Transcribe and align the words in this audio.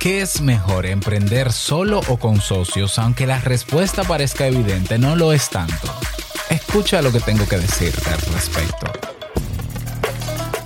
¿Qué 0.00 0.22
es 0.22 0.40
mejor, 0.40 0.86
emprender 0.86 1.52
solo 1.52 2.00
o 2.08 2.16
con 2.16 2.40
socios? 2.40 2.98
Aunque 2.98 3.26
la 3.26 3.38
respuesta 3.38 4.02
parezca 4.02 4.46
evidente, 4.46 4.96
no 4.96 5.14
lo 5.14 5.34
es 5.34 5.50
tanto. 5.50 5.92
Escucha 6.48 7.02
lo 7.02 7.12
que 7.12 7.20
tengo 7.20 7.46
que 7.46 7.58
decirte 7.58 8.08
al 8.08 8.20
respecto. 8.32 8.90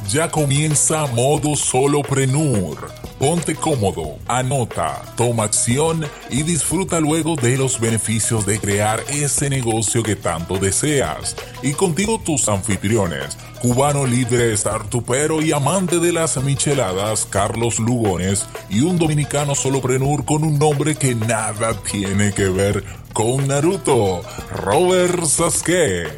Ya 0.08 0.30
comienza 0.30 1.06
modo 1.08 1.56
soloprenur. 1.56 2.92
Ponte 3.18 3.56
cómodo, 3.56 4.18
anota, 4.28 5.02
toma 5.16 5.44
acción 5.44 6.06
y 6.30 6.44
disfruta 6.44 7.00
luego 7.00 7.34
de 7.34 7.58
los 7.58 7.80
beneficios 7.80 8.46
de 8.46 8.60
crear 8.60 9.02
ese 9.08 9.50
negocio 9.50 10.04
que 10.04 10.14
tanto 10.14 10.58
deseas. 10.58 11.34
Y 11.60 11.72
contigo 11.72 12.20
tus 12.24 12.48
anfitriones, 12.48 13.36
cubano 13.64 14.04
libre, 14.04 14.54
startupero 14.58 15.40
y 15.40 15.50
amante 15.52 15.98
de 15.98 16.12
las 16.12 16.36
micheladas, 16.44 17.24
Carlos 17.24 17.78
Lugones, 17.78 18.46
y 18.68 18.82
un 18.82 18.98
dominicano 18.98 19.54
soloprenur 19.54 20.26
con 20.26 20.44
un 20.44 20.58
nombre 20.58 20.96
que 20.96 21.14
nada 21.14 21.72
tiene 21.82 22.34
que 22.34 22.50
ver 22.50 22.84
con 23.14 23.48
Naruto, 23.48 24.20
Robert 24.50 25.24
Sasuke. 25.24 26.10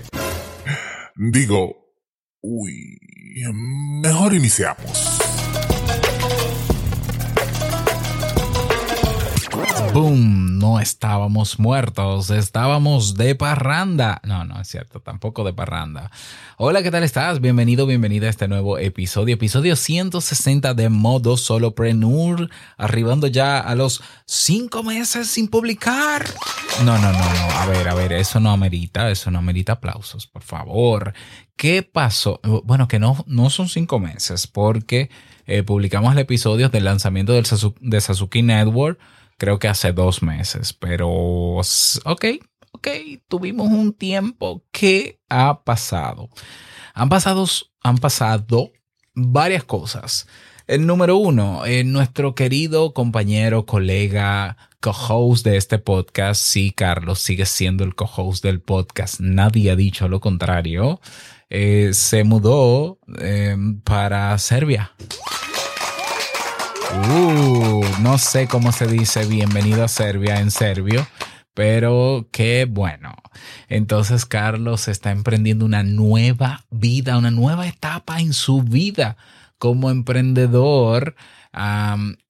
Digo, 1.15 1.77
uy, 2.43 2.99
mejor 4.03 4.35
iniciamos. 4.35 5.26
¡Boom! 9.97 10.59
No 10.59 10.79
estábamos 10.79 11.59
muertos, 11.59 12.29
estábamos 12.29 13.15
de 13.15 13.35
parranda. 13.35 14.21
No, 14.25 14.45
no 14.45 14.61
es 14.61 14.69
cierto, 14.69 15.01
tampoco 15.01 15.43
de 15.43 15.55
parranda. 15.55 16.11
Hola, 16.59 16.83
¿qué 16.83 16.91
tal 16.91 17.03
estás? 17.03 17.41
Bienvenido, 17.41 17.87
bienvenida 17.87 18.27
a 18.27 18.31
este 18.31 18.47
nuevo 18.47 18.77
episodio, 18.77 19.37
episodio 19.37 19.75
160 19.75 20.75
de 20.75 20.91
Modo 20.91 21.39
Solopreneur, 21.39 22.51
arribando 22.77 23.27
ya 23.27 23.59
a 23.59 23.75
los 23.75 24.03
5 24.27 24.83
meses 24.83 25.29
sin 25.29 25.49
publicar. 25.49 26.27
No, 26.85 26.99
no, 26.99 27.11
no, 27.11 27.19
no, 27.19 27.51
a 27.53 27.65
ver, 27.65 27.89
a 27.89 27.95
ver, 27.95 28.13
eso 28.13 28.39
no 28.39 28.51
amerita, 28.51 29.11
eso 29.11 29.31
no 29.31 29.39
amerita 29.39 29.73
aplausos, 29.73 30.27
por 30.27 30.43
favor. 30.43 31.15
¿Qué 31.57 31.83
pasó? 31.83 32.39
Bueno, 32.65 32.87
que 32.87 32.99
no, 32.99 33.25
no 33.27 33.49
son 33.49 33.71
5 33.71 33.99
meses, 33.99 34.47
porque 34.47 35.09
eh, 35.47 35.63
publicamos 35.63 36.13
el 36.13 36.19
episodio 36.19 36.69
del 36.69 36.85
lanzamiento 36.85 37.33
de 37.33 38.01
Sasuke 38.03 38.43
Network 38.43 38.99
creo 39.37 39.59
que 39.59 39.69
hace 39.69 39.93
dos 39.93 40.23
meses, 40.23 40.73
pero 40.73 41.09
ok, 41.09 42.25
ok, 42.73 42.89
tuvimos 43.29 43.69
un 43.69 43.93
tiempo. 43.93 44.65
¿Qué 44.71 45.21
ha 45.29 45.63
pasado? 45.65 46.29
Han 46.95 47.09
pasado, 47.09 47.47
han 47.83 47.99
pasado 47.99 48.73
varias 49.15 49.65
cosas. 49.65 50.27
El 50.67 50.87
número 50.87 51.17
uno, 51.17 51.65
eh, 51.65 51.85
nuestro 51.85 52.35
querido 52.35 52.93
compañero, 52.93 53.67
colega, 53.67 54.57
co-host 54.81 55.45
de 55.45 55.57
este 55.57 55.79
podcast, 55.79 56.43
sí, 56.43 56.73
Carlos, 56.73 57.21
sigue 57.21 57.47
siendo 57.47 57.85
el 57.85 57.95
co-host 57.95 58.43
del 58.43 58.61
podcast. 58.61 59.21
Nadie 59.21 59.71
ha 59.71 59.77
dicho 59.77 60.09
lo 60.09 60.21
contrario. 60.21 61.01
Eh, 61.51 61.91
se 61.93 62.25
mudó 62.25 62.99
eh, 63.21 63.57
para 63.85 64.37
Serbia. 64.39 64.93
Uh, 66.95 67.85
no 68.01 68.17
sé 68.19 68.47
cómo 68.47 68.71
se 68.71 68.87
dice 68.87 69.27
bienvenido 69.27 69.83
a 69.83 69.89
Serbia 69.89 70.41
en 70.41 70.51
serbio, 70.51 71.07
pero 71.53 72.29
qué 72.31 72.67
bueno. 72.69 73.15
Entonces 73.69 74.25
Carlos 74.25 74.87
está 74.87 75.11
emprendiendo 75.11 75.65
una 75.65 75.83
nueva 75.83 76.65
vida, 76.71 77.19
una 77.19 77.31
nueva 77.33 77.67
etapa 77.67 78.21
en 78.21 78.33
su 78.33 78.63
vida 78.63 79.17
como 79.59 79.91
emprendedor 79.91 81.17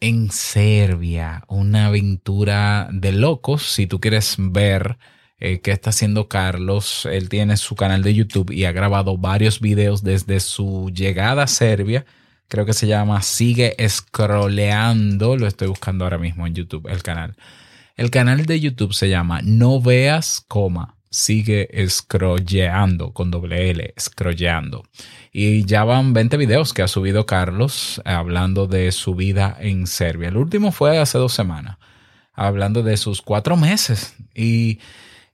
en 0.00 0.30
Serbia. 0.30 1.42
Una 1.48 1.86
aventura 1.86 2.88
de 2.92 3.12
locos. 3.12 3.70
Si 3.70 3.86
tú 3.86 4.00
quieres 4.00 4.36
ver 4.38 4.96
eh, 5.38 5.60
qué 5.60 5.72
está 5.72 5.90
haciendo 5.90 6.28
Carlos, 6.28 7.06
él 7.10 7.28
tiene 7.28 7.56
su 7.56 7.74
canal 7.74 8.02
de 8.02 8.14
YouTube 8.14 8.52
y 8.52 8.64
ha 8.64 8.72
grabado 8.72 9.18
varios 9.18 9.60
videos 9.60 10.02
desde 10.02 10.40
su 10.40 10.90
llegada 10.94 11.42
a 11.42 11.46
Serbia 11.48 12.06
creo 12.48 12.66
que 12.66 12.72
se 12.72 12.86
llama 12.86 13.22
Sigue 13.22 13.76
Scrolleando, 13.88 15.36
lo 15.36 15.46
estoy 15.46 15.68
buscando 15.68 16.04
ahora 16.04 16.18
mismo 16.18 16.46
en 16.46 16.54
YouTube, 16.54 16.88
el 16.88 17.02
canal. 17.02 17.36
El 17.96 18.10
canal 18.10 18.44
de 18.46 18.60
YouTube 18.60 18.92
se 18.92 19.08
llama 19.08 19.40
No 19.42 19.80
Veas, 19.80 20.44
coma, 20.46 20.96
Sigue 21.10 21.68
Scrolleando, 21.88 23.12
con 23.12 23.30
doble 23.30 23.70
L, 23.70 23.94
Scrolleando. 23.98 24.84
Y 25.32 25.64
ya 25.64 25.84
van 25.84 26.12
20 26.12 26.36
videos 26.36 26.74
que 26.74 26.82
ha 26.82 26.88
subido 26.88 27.26
Carlos 27.26 28.02
hablando 28.04 28.66
de 28.66 28.92
su 28.92 29.14
vida 29.14 29.56
en 29.58 29.86
Serbia. 29.86 30.28
El 30.28 30.36
último 30.36 30.72
fue 30.72 30.98
hace 30.98 31.18
dos 31.18 31.32
semanas, 31.32 31.78
hablando 32.34 32.82
de 32.82 32.96
sus 32.96 33.22
cuatro 33.22 33.56
meses. 33.56 34.14
Y 34.34 34.78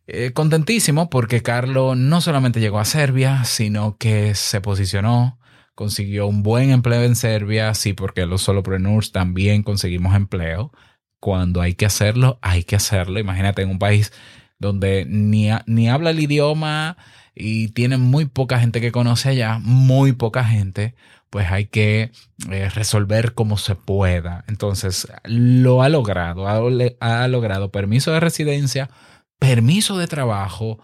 eh, 0.07 0.33
contentísimo 0.33 1.11
porque 1.11 1.43
Carlos 1.43 1.97
no 1.97 2.21
solamente 2.21 2.61
llegó 2.61 2.79
a 2.79 2.85
Serbia, 2.85 3.45
sino 3.45 3.97
que 3.97 4.35
se 4.35 4.61
posicionó 4.61 5.39
consiguió 5.75 6.27
un 6.27 6.43
buen 6.43 6.71
empleo 6.71 7.03
en 7.03 7.17
Serbia, 7.17 7.75
sí, 7.75 7.93
porque 7.93 8.27
los 8.27 8.43
solopreneurs 8.43 9.13
también 9.13 9.63
conseguimos 9.63 10.15
empleo. 10.15 10.73
Cuando 11.21 11.61
hay 11.61 11.75
que 11.75 11.87
hacerlo, 11.87 12.39
hay 12.43 12.65
que 12.65 12.77
hacerlo. 12.77 13.19
Imagínate 13.19 13.63
en 13.63 13.71
un 13.71 13.79
país 13.79 14.13
donde 14.59 15.05
ni, 15.09 15.49
ni 15.67 15.89
habla 15.89 16.11
el 16.11 16.21
idioma 16.21 16.97
y 17.35 17.69
tiene 17.69 17.97
muy 17.97 18.27
poca 18.27 18.59
gente 18.59 18.81
que 18.81 18.93
conoce 18.93 19.31
allá, 19.31 19.59
muy 19.59 20.13
poca 20.13 20.45
gente, 20.45 20.95
pues 21.31 21.51
hay 21.51 21.67
que 21.67 22.13
eh, 22.51 22.69
resolver 22.71 23.35
como 23.35 23.57
se 23.57 23.75
pueda. 23.75 24.45
Entonces, 24.49 25.09
lo 25.25 25.83
ha 25.83 25.89
logrado, 25.89 26.47
ha, 26.47 26.61
ha 27.01 27.29
logrado 27.29 27.71
permiso 27.73 28.13
de 28.13 28.21
residencia, 28.21 28.91
permiso 29.39 29.99
de 29.99 30.07
trabajo, 30.09 30.79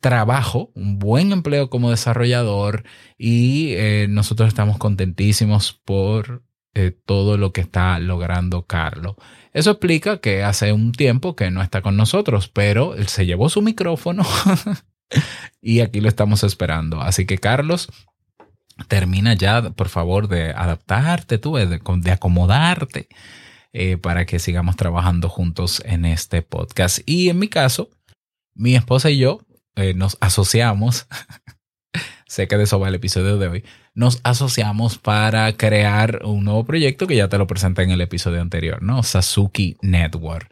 trabajo, 0.00 0.72
un 0.74 0.98
buen 0.98 1.32
empleo 1.32 1.70
como 1.70 1.90
desarrollador 1.90 2.84
y 3.18 3.74
eh, 3.74 4.06
nosotros 4.08 4.48
estamos 4.48 4.78
contentísimos 4.78 5.74
por 5.84 6.42
eh, 6.74 6.92
todo 7.04 7.36
lo 7.36 7.52
que 7.52 7.60
está 7.60 7.98
logrando 7.98 8.66
Carlos. 8.66 9.16
Eso 9.52 9.72
explica 9.72 10.20
que 10.20 10.42
hace 10.42 10.72
un 10.72 10.92
tiempo 10.92 11.36
que 11.36 11.50
no 11.50 11.62
está 11.62 11.82
con 11.82 11.96
nosotros, 11.96 12.48
pero 12.48 12.94
él 12.94 13.08
se 13.08 13.26
llevó 13.26 13.48
su 13.48 13.60
micrófono 13.60 14.24
y 15.60 15.80
aquí 15.80 16.00
lo 16.00 16.08
estamos 16.08 16.44
esperando. 16.44 17.02
Así 17.02 17.26
que 17.26 17.38
Carlos, 17.38 17.88
termina 18.88 19.34
ya, 19.34 19.70
por 19.70 19.88
favor, 19.88 20.28
de 20.28 20.50
adaptarte 20.50 21.38
tú, 21.38 21.56
de, 21.56 22.10
acomodarte 22.10 23.08
eh, 23.72 23.98
para 23.98 24.24
que 24.24 24.38
sigamos 24.38 24.76
trabajando 24.76 25.28
juntos 25.28 25.82
en 25.84 26.06
este 26.06 26.40
podcast. 26.40 27.00
Y 27.04 27.28
en 27.28 27.38
mi 27.38 27.48
caso, 27.48 27.90
mi 28.54 28.76
esposa 28.76 29.10
y 29.10 29.18
yo 29.18 29.40
eh, 29.76 29.94
nos 29.94 30.16
asociamos, 30.20 31.06
sé 32.26 32.48
que 32.48 32.56
de 32.56 32.64
eso 32.64 32.78
va 32.80 32.88
el 32.88 32.94
episodio 32.94 33.38
de 33.38 33.48
hoy, 33.48 33.64
nos 33.94 34.20
asociamos 34.22 34.98
para 34.98 35.52
crear 35.56 36.20
un 36.24 36.44
nuevo 36.44 36.64
proyecto 36.64 37.06
que 37.06 37.16
ya 37.16 37.28
te 37.28 37.38
lo 37.38 37.46
presenté 37.46 37.82
en 37.82 37.90
el 37.90 38.00
episodio 38.00 38.40
anterior, 38.40 38.82
¿no? 38.82 39.02
Sasuki 39.02 39.76
Network. 39.82 40.50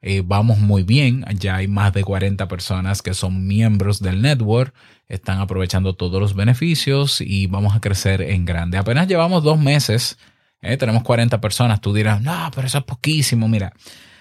Eh, 0.00 0.22
vamos 0.24 0.58
muy 0.58 0.84
bien, 0.84 1.24
ya 1.38 1.56
hay 1.56 1.66
más 1.66 1.92
de 1.92 2.04
40 2.04 2.46
personas 2.46 3.02
que 3.02 3.14
son 3.14 3.48
miembros 3.48 4.00
del 4.00 4.22
network, 4.22 4.72
están 5.08 5.40
aprovechando 5.40 5.96
todos 5.96 6.20
los 6.20 6.34
beneficios 6.34 7.20
y 7.20 7.46
vamos 7.48 7.74
a 7.74 7.80
crecer 7.80 8.22
en 8.22 8.44
grande. 8.44 8.78
Apenas 8.78 9.08
llevamos 9.08 9.42
dos 9.42 9.58
meses, 9.58 10.16
eh, 10.62 10.76
tenemos 10.76 11.02
40 11.02 11.40
personas, 11.40 11.80
tú 11.80 11.92
dirás, 11.92 12.22
no, 12.22 12.50
pero 12.54 12.68
eso 12.68 12.78
es 12.78 12.84
poquísimo, 12.84 13.48
mira. 13.48 13.72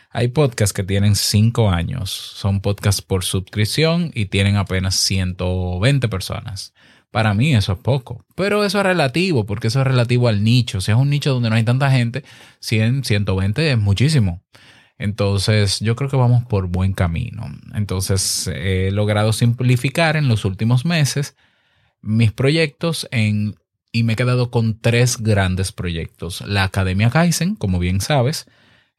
Hay 0.10 0.30
podcasts 0.30 0.74
que 0.74 0.84
tienen 0.84 1.16
5 1.16 1.70
años, 1.70 2.10
son 2.12 2.62
podcasts 2.62 3.02
por 3.02 3.24
suscripción 3.24 4.12
y 4.14 4.28
tienen 4.28 4.56
apenas 4.56 4.96
120 4.96 6.08
personas. 6.08 6.74
Para 7.12 7.34
mí 7.34 7.56
eso 7.56 7.74
es 7.74 7.80
poco, 7.80 8.26
pero 8.36 8.64
eso 8.64 8.80
es 8.80 8.86
relativo, 8.86 9.46
porque 9.46 9.68
eso 9.68 9.82
es 9.82 9.88
relativo 9.88 10.28
al 10.28 10.44
nicho. 10.44 10.82
Si 10.82 10.92
es 10.92 10.98
un 10.98 11.10
nicho 11.10 11.34
donde 11.34 11.50
no 11.50 11.56
hay 11.56 11.64
tanta 11.64 11.90
gente, 11.92 12.24
100, 12.60 13.04
120 13.04 13.72
es 13.72 13.78
muchísimo. 13.78 14.44
Entonces, 14.98 15.80
yo 15.80 15.96
creo 15.96 16.10
que 16.10 16.18
vamos 16.18 16.44
por 16.46 16.68
buen 16.68 16.94
camino. 16.94 17.46
Entonces, 17.76 18.48
he 18.48 18.92
logrado 18.92 19.32
simplificar 19.32 20.18
en 20.18 20.28
los 20.28 20.44
últimos 20.44 20.86
meses 20.86 21.36
mis 22.02 22.32
proyectos 22.32 23.08
y 23.12 24.04
me 24.04 24.14
he 24.14 24.16
quedado 24.16 24.50
con 24.52 24.80
tres 24.80 25.18
grandes 25.18 25.72
proyectos. 25.72 26.42
La 26.42 26.64
Academia 26.64 27.10
Kaizen, 27.10 27.56
como 27.56 27.80
bien 27.80 28.02
sabes, 28.02 28.48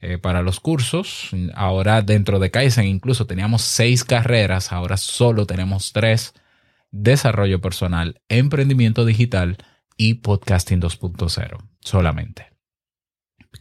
eh, 0.00 0.18
para 0.18 0.42
los 0.42 0.60
cursos. 0.60 1.30
Ahora 1.54 2.02
dentro 2.02 2.38
de 2.38 2.50
Kaizen 2.50 2.86
incluso 2.86 3.26
teníamos 3.26 3.62
seis 3.62 4.04
carreras, 4.04 4.72
ahora 4.72 4.96
solo 4.96 5.46
tenemos 5.46 5.92
tres. 5.92 6.34
Desarrollo 6.90 7.60
personal, 7.60 8.20
emprendimiento 8.28 9.04
digital 9.04 9.58
y 9.96 10.14
podcasting 10.14 10.80
2.0 10.80 11.58
solamente. 11.80 12.46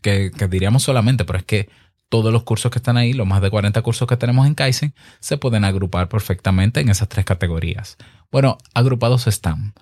Que, 0.02 0.32
que, 0.32 0.48
diríamos 0.48 0.84
solamente, 0.84 1.26
pero 1.26 1.40
es 1.40 1.46
que 1.46 1.70
todos 2.10 2.32
los 2.32 2.44
cursos 2.44 2.72
que 2.72 2.80
están 2.80 2.98
ahí, 2.98 3.14
los 3.14 3.28
más 3.28 3.42
de 3.42 3.50
40 3.50 3.82
cursos 3.82 4.08
que 4.08 4.16
tenemos 4.16 4.48
en 4.48 4.56
Kaizen, 4.56 4.94
se 5.20 5.38
pueden 5.38 5.66
agrupar 5.66 6.08
perfectamente 6.08 6.80
en 6.80 6.90
esas 6.90 7.10
tres 7.10 7.26
categorías. 7.26 7.98
Bueno, 8.32 8.58
agrupados 8.74 9.28
están. 9.28 9.74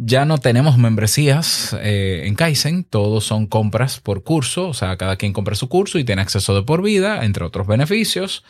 Ya 0.00 0.24
no 0.24 0.38
tenemos 0.38 0.78
membresías 0.78 1.76
eh, 1.80 2.22
en 2.26 2.36
Kaizen, 2.36 2.84
todos 2.84 3.24
son 3.24 3.48
compras 3.48 3.98
por 3.98 4.22
curso, 4.22 4.68
o 4.68 4.74
sea, 4.74 4.96
cada 4.96 5.16
quien 5.16 5.32
compra 5.32 5.56
su 5.56 5.68
curso 5.68 5.98
y 5.98 6.04
tiene 6.04 6.22
acceso 6.22 6.54
de 6.54 6.62
por 6.62 6.82
vida, 6.82 7.24
entre 7.24 7.44
otros 7.44 7.66
beneficios. 7.66 8.44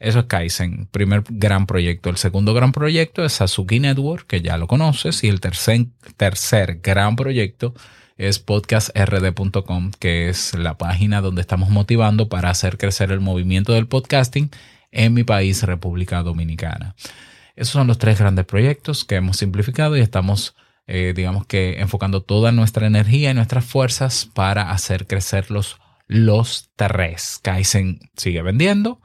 Eso 0.00 0.20
es 0.20 0.24
Kaizen, 0.26 0.86
primer 0.90 1.22
gran 1.28 1.66
proyecto. 1.66 2.10
El 2.10 2.16
segundo 2.16 2.52
gran 2.52 2.72
proyecto 2.72 3.24
es 3.24 3.34
Sasuki 3.34 3.78
Network, 3.78 4.26
que 4.26 4.42
ya 4.42 4.58
lo 4.58 4.66
conoces, 4.66 5.22
y 5.22 5.28
el 5.28 5.40
tercer, 5.40 5.86
tercer 6.16 6.80
gran 6.82 7.14
proyecto 7.14 7.74
es 8.16 8.40
podcastrd.com, 8.40 9.92
que 10.00 10.28
es 10.28 10.54
la 10.54 10.76
página 10.76 11.20
donde 11.20 11.40
estamos 11.40 11.70
motivando 11.70 12.28
para 12.28 12.50
hacer 12.50 12.76
crecer 12.76 13.12
el 13.12 13.20
movimiento 13.20 13.72
del 13.72 13.86
podcasting 13.86 14.50
en 14.90 15.14
mi 15.14 15.22
país, 15.22 15.62
República 15.62 16.22
Dominicana. 16.24 16.96
Esos 17.54 17.72
son 17.72 17.86
los 17.86 17.98
tres 17.98 18.18
grandes 18.18 18.44
proyectos 18.44 19.04
que 19.04 19.16
hemos 19.16 19.36
simplificado 19.36 19.96
y 19.96 20.00
estamos, 20.00 20.56
eh, 20.88 21.12
digamos 21.14 21.46
que, 21.46 21.80
enfocando 21.80 22.22
toda 22.22 22.50
nuestra 22.50 22.86
energía 22.86 23.30
y 23.30 23.34
nuestras 23.34 23.66
fuerzas 23.66 24.28
para 24.32 24.70
hacer 24.70 25.06
crecer 25.06 25.50
los, 25.50 25.78
los 26.06 26.70
tres. 26.76 27.38
Kaizen 27.42 28.00
sigue 28.16 28.40
vendiendo. 28.40 29.00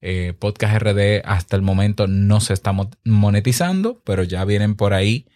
Eh, 0.00 0.32
Podcast 0.38 0.82
RD 0.82 1.22
hasta 1.24 1.56
el 1.56 1.62
momento 1.62 2.06
no 2.06 2.40
se 2.40 2.54
está 2.54 2.74
monetizando, 3.04 4.00
pero 4.04 4.22
ya 4.22 4.44
vienen 4.46 4.76
por 4.76 4.94
ahí 4.94 5.26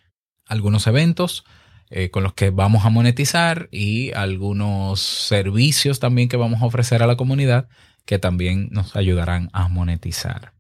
algunos 0.47 0.87
eventos 0.87 1.45
eh, 1.91 2.11
con 2.11 2.23
los 2.23 2.33
que 2.33 2.51
vamos 2.51 2.85
a 2.87 2.91
monetizar 2.91 3.69
y 3.71 4.13
algunos 4.13 5.01
servicios 5.01 6.01
también 6.01 6.29
que 6.29 6.37
vamos 6.37 6.63
a 6.63 6.67
ofrecer 6.67 7.03
a 7.03 7.07
la 7.07 7.17
comunidad 7.17 7.69
que 8.07 8.19
también 8.19 8.69
nos 8.71 8.97
ayudarán 8.97 9.51
a 9.53 9.69
monetizar. 9.69 10.53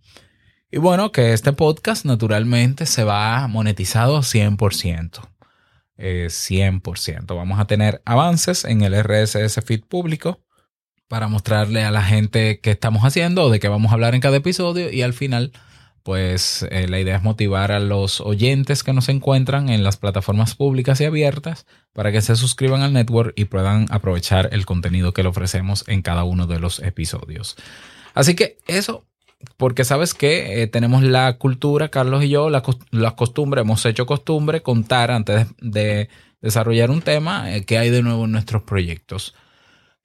Y 0.72 0.78
bueno, 0.78 1.11
que 1.11 1.32
este 1.32 1.52
podcast 1.52 2.05
naturalmente 2.05 2.87
se 2.87 3.02
va 3.02 3.49
monetizado 3.49 4.20
100%. 4.20 5.28
100%. 5.99 7.08
Eh, 7.19 7.34
vamos 7.34 7.58
a 7.58 7.67
tener 7.67 8.00
avances 8.05 8.64
en 8.64 8.82
el 8.82 8.94
RSS 8.94 9.61
feed 9.64 9.82
público 9.82 10.40
para 11.08 11.26
mostrarle 11.26 11.82
a 11.82 11.90
la 11.90 12.02
gente 12.02 12.61
qué 12.61 12.70
estamos 12.70 13.02
haciendo 13.02 13.50
de 13.50 13.58
qué 13.58 13.67
vamos 13.67 13.90
a 13.90 13.94
hablar 13.94 14.14
en 14.14 14.20
cada 14.20 14.37
episodio 14.37 14.93
y 14.93 15.02
al 15.02 15.12
final 15.12 15.50
pues 16.05 16.64
eh, 16.70 16.87
la 16.88 17.00
idea 17.00 17.16
es 17.16 17.23
motivar 17.23 17.73
a 17.73 17.81
los 17.81 18.20
oyentes 18.20 18.84
que 18.84 18.93
nos 18.93 19.08
encuentran 19.08 19.69
en 19.69 19.82
las 19.82 19.96
plataformas 19.96 20.55
públicas 20.55 21.00
y 21.00 21.05
abiertas 21.05 21.66
para 21.93 22.12
que 22.12 22.23
se 22.23 22.37
suscriban 22.37 22.82
al 22.82 22.93
network 22.93 23.32
y 23.37 23.46
puedan 23.46 23.87
aprovechar 23.90 24.49
el 24.52 24.64
contenido 24.66 25.12
que 25.12 25.25
le 25.25 25.28
ofrecemos 25.31 25.84
en 25.88 26.02
cada 26.02 26.23
uno 26.23 26.46
de 26.46 26.61
los 26.61 26.78
episodios. 26.78 27.56
Así 28.14 28.34
que 28.34 28.58
eso, 28.66 29.05
porque 29.56 29.84
sabes 29.84 30.14
que 30.14 30.62
eh, 30.62 30.66
tenemos 30.66 31.02
la 31.02 31.37
cultura, 31.38 31.88
Carlos 31.88 32.25
y 32.25 32.28
yo, 32.28 32.50
la, 32.50 32.62
costumbre, 33.14 33.62
hemos 33.62 33.84
hecho 33.87 34.06
costumbre 34.06 34.62
contar 34.62 35.10
antes 35.10 35.46
de, 35.60 36.08
desarrollar 36.40 36.90
un 36.90 37.02
tema 37.02 37.54
eh, 37.54 37.64
que 37.64 37.78
hay 37.78 37.90
de 37.90 38.02
nuevo 38.02 38.25
en 38.25 38.32
nuestros 38.32 38.62
proyectos. 38.62 39.34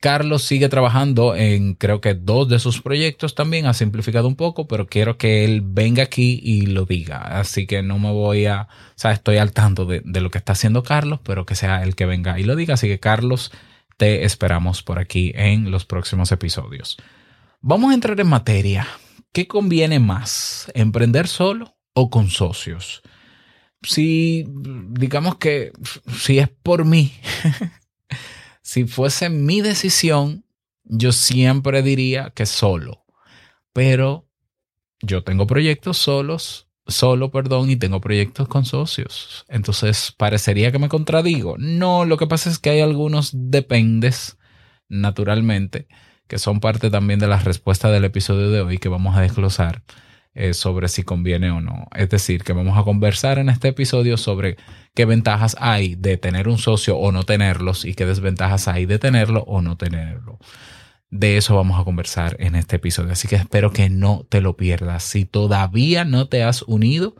Carlos 0.02 0.44
sigue 0.44 0.70
trabajando 0.70 1.36
en 1.36 1.74
creo 1.74 2.00
que 2.02 2.14
dos 2.14 2.48
de 2.48 2.60
sus 2.60 2.82
proyectos 2.82 3.34
también, 3.34 3.66
ha 3.66 3.74
simplificado 3.74 4.28
un 4.28 4.36
poco, 4.36 4.68
pero 4.68 4.88
quiero 4.88 5.18
que 5.18 5.46
él 5.46 5.62
venga 5.64 6.04
aquí 6.04 6.40
y 6.44 6.68
lo 6.68 6.86
diga. 6.86 7.18
Así 7.40 7.66
que 7.66 7.82
no 7.82 7.98
me 7.98 8.12
voy 8.12 8.46
a, 8.46 8.64
o 8.64 8.94
sea, 8.96 9.12
estoy 9.12 9.38
al 9.38 9.54
tanto 9.54 9.86
de, 9.86 10.02
de 10.06 10.22
lo 10.22 10.30
que 10.30 10.38
está 10.38 10.54
haciendo 10.54 10.84
Carlos, 10.84 11.22
pero 11.24 11.46
que 11.46 11.56
sea 11.56 11.82
el 11.82 11.96
que 11.96 12.06
venga 12.06 12.40
y 12.40 12.44
lo 12.44 12.56
diga. 12.56 12.76
Así 12.76 12.88
que 12.88 13.00
Carlos, 13.00 13.52
te 13.98 14.26
esperamos 14.26 14.84
por 14.84 15.00
aquí 15.00 15.32
en 15.36 15.72
los 15.72 15.86
próximos 15.86 16.32
episodios. 16.32 16.98
Vamos 17.62 17.92
a 17.92 17.96
entrar 17.96 18.20
en 18.20 18.28
materia. 18.28 18.88
¿Qué 19.36 19.48
conviene 19.48 20.00
más? 20.00 20.72
¿Emprender 20.74 21.28
solo 21.28 21.78
o 21.94 22.10
con 22.10 22.30
socios? 22.30 23.04
Si, 23.84 24.46
digamos 24.48 25.36
que, 25.36 25.72
si 26.18 26.40
es 26.40 26.50
por 26.50 26.86
mí, 26.86 27.14
Si 28.66 28.86
fuese 28.86 29.30
mi 29.30 29.62
decisión, 29.62 30.44
yo 30.86 31.12
siempre 31.12 31.84
diría 31.84 32.32
que 32.32 32.48
solo. 32.48 33.06
Pero 33.74 34.28
yo 35.02 35.24
tengo 35.24 35.46
proyectos 35.46 36.00
solos, 36.00 36.68
solo, 36.88 37.30
perdón, 37.30 37.70
y 37.70 37.76
tengo 37.76 38.02
proyectos 38.02 38.48
con 38.48 38.66
socios. 38.66 39.46
Entonces, 39.50 40.12
parecería 40.18 40.72
que 40.72 40.80
me 40.80 40.90
contradigo. 40.90 41.58
No, 41.60 42.06
lo 42.06 42.18
que 42.18 42.26
pasa 42.26 42.50
es 42.50 42.58
que 42.58 42.72
hay 42.72 42.80
algunos 42.80 43.30
dependes, 43.36 44.40
naturalmente, 44.90 45.88
que 46.28 46.40
son 46.40 46.60
parte 46.60 46.90
también 46.90 47.20
de 47.20 47.28
la 47.28 47.40
respuesta 47.40 47.92
del 47.92 48.06
episodio 48.06 48.50
de 48.52 48.62
hoy 48.62 48.78
que 48.78 48.90
vamos 48.90 49.16
a 49.16 49.22
desglosar 49.22 49.84
eh, 50.34 50.54
sobre 50.54 50.90
si 50.90 51.04
conviene 51.04 51.50
o 51.52 51.62
no. 51.62 51.88
Es 51.96 52.10
decir, 52.10 52.44
que 52.44 52.52
vamos 52.52 52.78
a 52.78 52.84
conversar 52.84 53.40
en 53.40 53.48
este 53.48 53.70
episodio 53.70 54.18
sobre 54.18 54.58
qué 54.94 55.06
ventajas 55.06 55.56
hay 55.60 55.96
de 55.96 56.18
tener 56.18 56.50
un 56.50 56.58
socio 56.58 56.98
o 56.98 57.12
no 57.14 57.24
tenerlos 57.24 57.86
y 57.86 57.94
qué 57.94 58.06
desventajas 58.06 58.68
hay 58.68 58.86
de 58.86 59.00
tenerlo 59.00 59.44
o 59.48 59.62
no 59.62 59.78
tenerlo. 59.78 60.40
De 61.10 61.38
eso 61.38 61.56
vamos 61.56 61.80
a 61.80 61.86
conversar 61.86 62.36
en 62.40 62.56
este 62.56 62.76
episodio. 62.76 63.14
Así 63.14 63.30
que 63.30 63.38
espero 63.38 63.72
que 63.72 63.90
no 63.90 64.26
te 64.28 64.42
lo 64.42 64.58
pierdas. 64.58 65.04
Si 65.04 65.24
todavía 65.24 66.04
no 66.04 66.28
te 66.28 66.44
has 66.44 66.64
unido 66.64 67.16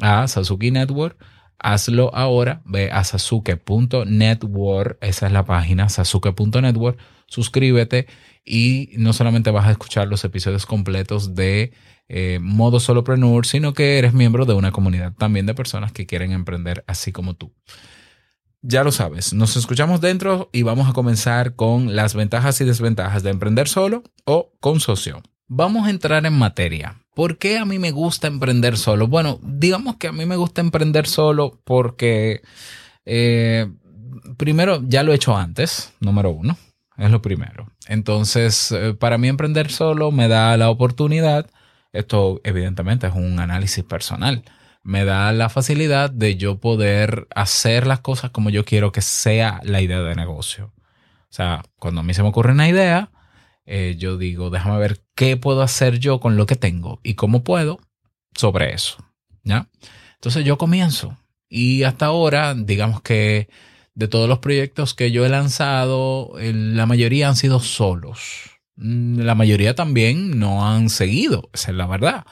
a 0.00 0.26
Sasuke 0.26 0.72
Network, 0.72 1.16
hazlo 1.60 2.12
ahora. 2.12 2.62
Ve 2.64 2.90
a 2.90 3.04
sasuke.network. 3.04 4.98
Esa 5.00 5.26
es 5.26 5.32
la 5.32 5.44
página, 5.44 5.88
sasuke.network. 5.88 6.98
Suscríbete 7.28 8.06
y 8.44 8.90
no 8.96 9.12
solamente 9.12 9.50
vas 9.50 9.66
a 9.66 9.70
escuchar 9.70 10.08
los 10.08 10.24
episodios 10.24 10.66
completos 10.66 11.34
de 11.34 11.72
eh, 12.08 12.38
modo 12.40 12.80
solopreneur, 12.80 13.44
sino 13.44 13.74
que 13.74 13.98
eres 13.98 14.14
miembro 14.14 14.46
de 14.46 14.54
una 14.54 14.72
comunidad 14.72 15.12
también 15.12 15.44
de 15.44 15.54
personas 15.54 15.92
que 15.92 16.06
quieren 16.06 16.32
emprender 16.32 16.84
así 16.86 17.12
como 17.12 17.34
tú. 17.34 17.52
Ya 18.62 18.82
lo 18.82 18.90
sabes, 18.90 19.34
nos 19.34 19.56
escuchamos 19.56 20.00
dentro 20.00 20.48
y 20.52 20.62
vamos 20.62 20.88
a 20.88 20.92
comenzar 20.92 21.54
con 21.54 21.94
las 21.94 22.14
ventajas 22.14 22.60
y 22.60 22.64
desventajas 22.64 23.22
de 23.22 23.30
emprender 23.30 23.68
solo 23.68 24.02
o 24.24 24.52
con 24.60 24.80
socio. 24.80 25.22
Vamos 25.46 25.86
a 25.86 25.90
entrar 25.90 26.26
en 26.26 26.32
materia. 26.32 26.96
¿Por 27.14 27.38
qué 27.38 27.58
a 27.58 27.64
mí 27.64 27.78
me 27.78 27.90
gusta 27.90 28.26
emprender 28.26 28.76
solo? 28.76 29.06
Bueno, 29.06 29.38
digamos 29.42 29.96
que 29.96 30.08
a 30.08 30.12
mí 30.12 30.24
me 30.26 30.36
gusta 30.36 30.60
emprender 30.60 31.06
solo 31.06 31.60
porque, 31.64 32.42
eh, 33.04 33.70
primero, 34.36 34.82
ya 34.86 35.02
lo 35.02 35.12
he 35.12 35.16
hecho 35.16 35.36
antes, 35.36 35.92
número 36.00 36.30
uno, 36.30 36.56
es 36.98 37.10
lo 37.10 37.22
primero. 37.22 37.70
Entonces, 37.86 38.72
eh, 38.72 38.94
para 38.94 39.18
mí 39.18 39.28
emprender 39.28 39.70
solo 39.70 40.10
me 40.10 40.28
da 40.28 40.56
la 40.56 40.68
oportunidad 40.68 41.48
esto 41.92 42.40
evidentemente 42.44 43.06
es 43.06 43.14
un 43.14 43.40
análisis 43.40 43.84
personal. 43.84 44.44
Me 44.82 45.04
da 45.04 45.32
la 45.32 45.48
facilidad 45.48 46.10
de 46.10 46.36
yo 46.36 46.58
poder 46.60 47.26
hacer 47.34 47.86
las 47.86 48.00
cosas 48.00 48.30
como 48.30 48.50
yo 48.50 48.64
quiero 48.64 48.92
que 48.92 49.02
sea 49.02 49.60
la 49.64 49.80
idea 49.80 50.00
de 50.00 50.14
negocio. 50.14 50.72
O 50.76 51.32
sea, 51.32 51.62
cuando 51.78 52.00
a 52.00 52.04
mí 52.04 52.14
se 52.14 52.22
me 52.22 52.28
ocurre 52.28 52.52
una 52.52 52.68
idea, 52.68 53.10
eh, 53.66 53.96
yo 53.98 54.16
digo, 54.16 54.50
déjame 54.50 54.78
ver 54.78 55.02
qué 55.14 55.36
puedo 55.36 55.62
hacer 55.62 55.98
yo 55.98 56.20
con 56.20 56.36
lo 56.36 56.46
que 56.46 56.56
tengo 56.56 57.00
y 57.02 57.14
cómo 57.14 57.44
puedo 57.44 57.80
sobre 58.34 58.72
eso. 58.72 58.98
¿Ya? 59.42 59.68
Entonces 60.14 60.44
yo 60.44 60.58
comienzo. 60.58 61.18
Y 61.48 61.82
hasta 61.82 62.06
ahora, 62.06 62.54
digamos 62.54 63.00
que 63.02 63.48
de 63.98 64.06
todos 64.06 64.28
los 64.28 64.38
proyectos 64.38 64.94
que 64.94 65.10
yo 65.10 65.26
he 65.26 65.28
lanzado, 65.28 66.32
la 66.38 66.86
mayoría 66.86 67.28
han 67.28 67.34
sido 67.34 67.58
solos. 67.58 68.60
Mm, 68.76 69.22
la 69.22 69.34
mayoría 69.34 69.74
también 69.74 70.38
no 70.38 70.64
han 70.64 70.88
seguido, 70.88 71.50
esa 71.52 71.72
es 71.72 71.76
la 71.76 71.88
verdad. 71.88 72.24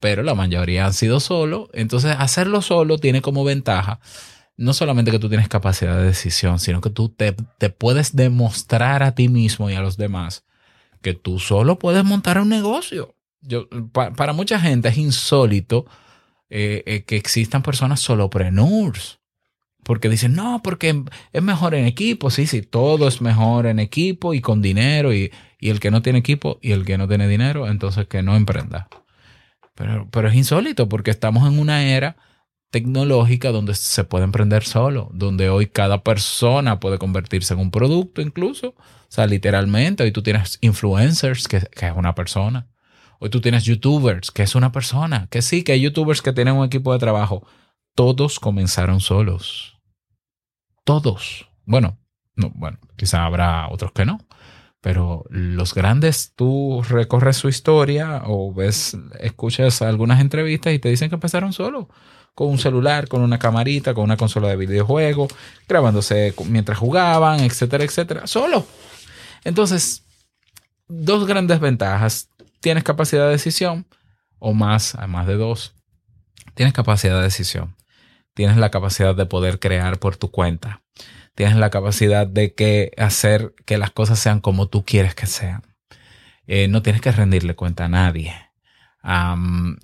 Pero 0.00 0.24
la 0.24 0.34
mayoría 0.34 0.84
han 0.84 0.94
sido 0.94 1.20
solo. 1.20 1.70
Entonces, 1.72 2.16
hacerlo 2.18 2.60
solo 2.60 2.98
tiene 2.98 3.22
como 3.22 3.44
ventaja 3.44 4.00
no 4.56 4.72
solamente 4.72 5.12
que 5.12 5.20
tú 5.20 5.28
tienes 5.28 5.48
capacidad 5.48 5.96
de 5.96 6.06
decisión, 6.06 6.58
sino 6.58 6.80
que 6.80 6.90
tú 6.90 7.10
te, 7.10 7.34
puedes 7.70 8.16
demostrar 8.16 9.04
a 9.04 9.14
ti 9.14 9.28
mismo 9.28 9.70
y 9.70 9.74
a 9.74 9.82
los 9.82 9.96
demás 9.96 10.44
que 11.02 11.14
tú 11.14 11.38
solo 11.38 11.78
puedes 11.78 12.04
montar 12.04 12.40
un 12.40 12.48
negocio. 12.48 13.14
Yo, 13.42 13.68
para 13.92 14.32
mucha 14.32 14.58
gente 14.58 14.88
es 14.88 14.96
insólito 14.96 15.86
eh, 16.48 16.82
eh, 16.86 17.04
que 17.04 17.16
existan 17.16 17.62
personas 17.62 18.00
solopreneurs. 18.00 19.20
Porque 19.86 20.10
dicen, 20.10 20.34
no, 20.34 20.60
porque 20.62 21.04
es 21.32 21.42
mejor 21.42 21.74
en 21.74 21.86
equipo. 21.86 22.30
Sí, 22.30 22.46
sí, 22.46 22.60
todo 22.60 23.08
es 23.08 23.22
mejor 23.22 23.66
en 23.66 23.78
equipo 23.78 24.34
y 24.34 24.40
con 24.40 24.60
dinero 24.60 25.14
y 25.14 25.30
y 25.58 25.70
el 25.70 25.80
que 25.80 25.90
no 25.90 26.02
tiene 26.02 26.18
equipo 26.18 26.58
y 26.62 26.72
el 26.72 26.84
que 26.84 26.98
no 26.98 27.08
tiene 27.08 27.28
dinero, 27.28 27.68
entonces 27.68 28.06
que 28.06 28.22
no 28.22 28.36
emprenda. 28.36 28.88
Pero, 29.74 30.08
pero 30.10 30.28
es 30.28 30.34
insólito 30.34 30.88
porque 30.88 31.10
estamos 31.10 31.46
en 31.46 31.58
una 31.58 31.84
era 31.84 32.16
tecnológica 32.70 33.52
donde 33.52 33.74
se 33.74 34.04
puede 34.04 34.24
emprender 34.24 34.64
solo, 34.64 35.10
donde 35.12 35.48
hoy 35.48 35.66
cada 35.66 36.02
persona 36.02 36.80
puede 36.80 36.98
convertirse 36.98 37.54
en 37.54 37.60
un 37.60 37.70
producto 37.70 38.20
incluso. 38.20 38.68
O 38.68 39.08
sea, 39.08 39.26
literalmente, 39.26 40.02
hoy 40.02 40.12
tú 40.12 40.22
tienes 40.22 40.58
influencers, 40.60 41.48
que, 41.48 41.60
que 41.60 41.86
es 41.86 41.92
una 41.94 42.14
persona. 42.14 42.68
Hoy 43.18 43.30
tú 43.30 43.40
tienes 43.40 43.64
youtubers, 43.64 44.30
que 44.30 44.42
es 44.42 44.54
una 44.54 44.72
persona. 44.72 45.28
Que 45.30 45.42
sí, 45.42 45.62
que 45.62 45.72
hay 45.72 45.80
youtubers 45.80 46.20
que 46.20 46.32
tienen 46.32 46.54
un 46.54 46.66
equipo 46.66 46.92
de 46.92 46.98
trabajo. 46.98 47.46
Todos 47.94 48.40
comenzaron 48.40 49.00
solos. 49.00 49.75
Todos. 50.86 51.50
Bueno, 51.64 51.98
no, 52.36 52.52
bueno, 52.54 52.78
quizá 52.96 53.24
habrá 53.26 53.68
otros 53.68 53.90
que 53.90 54.04
no. 54.04 54.20
Pero 54.80 55.24
los 55.30 55.74
grandes, 55.74 56.32
tú 56.36 56.80
recorres 56.88 57.36
su 57.36 57.48
historia 57.48 58.22
o 58.24 58.54
ves, 58.54 58.96
escuchas 59.18 59.82
algunas 59.82 60.20
entrevistas 60.20 60.72
y 60.72 60.78
te 60.78 60.88
dicen 60.88 61.08
que 61.08 61.16
empezaron 61.16 61.52
solo. 61.52 61.88
con 62.36 62.48
un 62.48 62.58
celular, 62.58 63.08
con 63.08 63.22
una 63.22 63.38
camarita, 63.38 63.94
con 63.94 64.04
una 64.04 64.18
consola 64.18 64.48
de 64.48 64.56
videojuego, 64.56 65.26
grabándose 65.66 66.34
mientras 66.44 66.76
jugaban, 66.78 67.40
etcétera, 67.40 67.82
etcétera, 67.82 68.26
solo. 68.26 68.66
Entonces, 69.42 70.04
dos 70.86 71.26
grandes 71.26 71.60
ventajas. 71.60 72.28
Tienes 72.60 72.84
capacidad 72.84 73.24
de 73.24 73.30
decisión, 73.30 73.86
o 74.38 74.52
más, 74.52 74.94
además 74.96 75.26
de 75.26 75.36
dos. 75.36 75.74
Tienes 76.54 76.74
capacidad 76.74 77.16
de 77.16 77.22
decisión. 77.22 77.74
Tienes 78.36 78.56
la 78.56 78.70
capacidad 78.70 79.16
de 79.16 79.26
poder 79.26 79.58
crear 79.58 79.98
por 79.98 80.16
tu 80.16 80.30
cuenta. 80.30 80.82
Tienes 81.34 81.56
la 81.56 81.70
capacidad 81.70 82.28
de 82.28 82.54
que 82.54 82.92
hacer 82.96 83.52
que 83.64 83.78
las 83.78 83.90
cosas 83.90 84.20
sean 84.20 84.40
como 84.40 84.68
tú 84.68 84.84
quieres 84.84 85.16
que 85.16 85.26
sean. 85.26 85.62
Eh, 86.46 86.68
no 86.68 86.82
tienes 86.82 87.02
que 87.02 87.10
rendirle 87.10 87.56
cuenta 87.56 87.86
a 87.86 87.88
nadie 87.88 88.32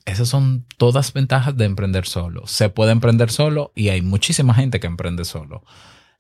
esas 0.05 0.29
son 0.29 0.67
todas 0.79 1.13
ventajas 1.13 1.57
de 1.57 1.65
emprender 1.65 2.07
solo. 2.07 2.47
Se 2.47 2.69
puede 2.69 2.93
emprender 2.93 3.31
solo 3.31 3.73
y 3.75 3.91
hay 3.91 4.03
muchísima 4.03 4.55
gente 4.55 4.81
que 4.81 4.89
emprende 4.89 5.25
solo. 5.25 5.63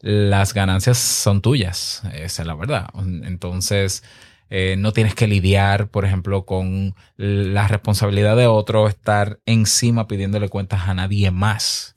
Las 0.01 0.55
ganancias 0.55 0.99
son 0.99 1.43
tuyas, 1.43 2.03
esa 2.12 2.43
es 2.43 2.47
la 2.47 2.55
verdad. 2.55 2.89
Entonces, 3.25 4.05
eh, 4.51 4.77
no 4.79 4.93
tienes 4.93 5.15
que 5.15 5.27
lidiar, 5.27 5.89
por 5.89 6.05
ejemplo, 6.05 6.45
con 6.45 6.95
la 7.17 7.67
responsabilidad 7.69 8.37
de 8.37 8.47
otro, 8.47 8.89
estar 8.89 9.41
encima 9.47 10.07
pidiéndole 10.07 10.49
cuentas 10.49 10.89
a 10.89 10.95
nadie 10.95 11.31
más. 11.31 11.97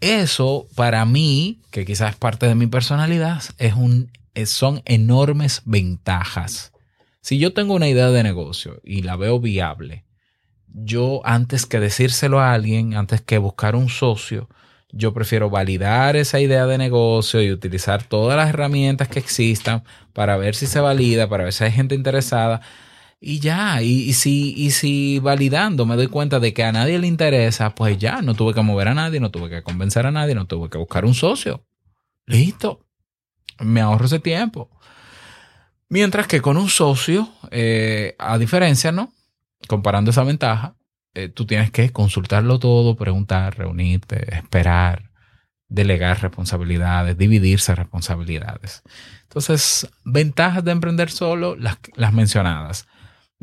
Eso, 0.00 0.68
para 0.74 1.04
mí, 1.04 1.60
que 1.70 1.84
quizás 1.84 2.10
es 2.10 2.16
parte 2.16 2.46
de 2.46 2.54
mi 2.54 2.66
personalidad, 2.66 3.42
es 3.58 3.74
un, 3.74 4.10
son 4.46 4.82
enormes 4.84 5.62
ventajas. 5.64 6.72
Si 7.20 7.38
yo 7.38 7.54
tengo 7.54 7.74
una 7.74 7.88
idea 7.88 8.10
de 8.10 8.22
negocio 8.22 8.80
y 8.84 9.02
la 9.02 9.16
veo 9.16 9.40
viable, 9.40 10.04
yo 10.68 11.22
antes 11.24 11.66
que 11.66 11.80
decírselo 11.80 12.40
a 12.40 12.52
alguien, 12.52 12.94
antes 12.94 13.20
que 13.22 13.38
buscar 13.38 13.76
un 13.76 13.88
socio, 13.88 14.48
yo 14.92 15.12
prefiero 15.12 15.50
validar 15.50 16.16
esa 16.16 16.40
idea 16.40 16.66
de 16.66 16.78
negocio 16.78 17.42
y 17.42 17.50
utilizar 17.50 18.02
todas 18.02 18.36
las 18.36 18.48
herramientas 18.48 19.08
que 19.08 19.18
existan 19.18 19.82
para 20.12 20.36
ver 20.36 20.54
si 20.54 20.66
se 20.66 20.80
valida, 20.80 21.28
para 21.28 21.44
ver 21.44 21.52
si 21.52 21.64
hay 21.64 21.72
gente 21.72 21.94
interesada. 21.94 22.60
Y 23.26 23.40
ya, 23.40 23.80
y, 23.80 24.12
si, 24.12 24.52
y 24.54 24.70
si 24.70 25.18
validando 25.18 25.86
me 25.86 25.96
doy 25.96 26.08
cuenta 26.08 26.40
de 26.40 26.52
que 26.52 26.62
a 26.62 26.72
nadie 26.72 26.98
le 26.98 27.06
interesa, 27.06 27.74
pues 27.74 27.96
ya, 27.96 28.20
no 28.20 28.34
tuve 28.34 28.52
que 28.52 28.60
mover 28.60 28.88
a 28.88 28.92
nadie, 28.94 29.18
no 29.18 29.30
tuve 29.30 29.48
que 29.48 29.62
convencer 29.62 30.04
a 30.04 30.10
nadie, 30.10 30.34
no 30.34 30.46
tuve 30.46 30.68
que 30.68 30.76
buscar 30.76 31.06
un 31.06 31.14
socio. 31.14 31.64
Listo. 32.26 32.84
Me 33.60 33.80
ahorro 33.80 34.04
ese 34.04 34.18
tiempo. 34.18 34.68
Mientras 35.88 36.26
que 36.26 36.42
con 36.42 36.58
un 36.58 36.68
socio, 36.68 37.30
eh, 37.50 38.14
a 38.18 38.36
diferencia, 38.36 38.92
¿no? 38.92 39.10
Comparando 39.68 40.10
esa 40.10 40.22
ventaja, 40.22 40.76
eh, 41.14 41.30
tú 41.30 41.46
tienes 41.46 41.70
que 41.70 41.88
consultarlo 41.92 42.58
todo, 42.58 42.94
preguntar, 42.94 43.56
reunirte, 43.56 44.36
esperar, 44.36 45.12
delegar 45.68 46.20
responsabilidades, 46.20 47.16
dividirse 47.16 47.74
responsabilidades. 47.74 48.82
Entonces, 49.22 49.88
ventajas 50.04 50.62
de 50.62 50.72
emprender 50.72 51.10
solo, 51.10 51.56
las, 51.56 51.78
las 51.94 52.12
mencionadas. 52.12 52.86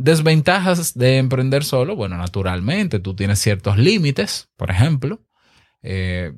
Desventajas 0.04 0.98
de 0.98 1.20
emprender 1.20 1.64
solo, 1.64 1.96
bueno, 1.96 2.18
naturalmente 2.18 3.00
tú 3.00 3.16
tienes 3.16 3.38
ciertos 3.38 3.78
límites, 3.78 4.50
por 4.58 4.72
ejemplo, 4.72 5.22
eh, 5.84 6.34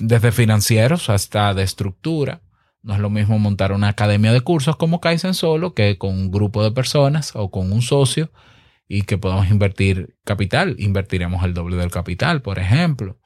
desde 0.00 0.32
financieros 0.32 1.10
hasta 1.10 1.52
de 1.52 1.64
estructura. 1.64 2.40
No 2.80 2.94
es 2.94 3.00
lo 3.00 3.10
mismo 3.10 3.38
montar 3.38 3.72
una 3.72 3.88
academia 3.88 4.32
de 4.32 4.40
cursos 4.40 4.76
como 4.76 5.02
Kaizen 5.02 5.34
solo 5.34 5.74
que 5.74 5.98
con 5.98 6.14
un 6.14 6.30
grupo 6.30 6.64
de 6.64 6.70
personas 6.70 7.32
o 7.34 7.50
con 7.50 7.70
un 7.70 7.82
socio 7.82 8.32
y 8.88 9.02
que 9.02 9.18
podamos 9.18 9.50
invertir 9.50 10.16
capital. 10.24 10.76
Invertiremos 10.78 11.44
el 11.44 11.52
doble 11.52 11.76
del 11.76 11.90
capital, 11.90 12.40
por 12.40 12.58
ejemplo. 12.58 13.18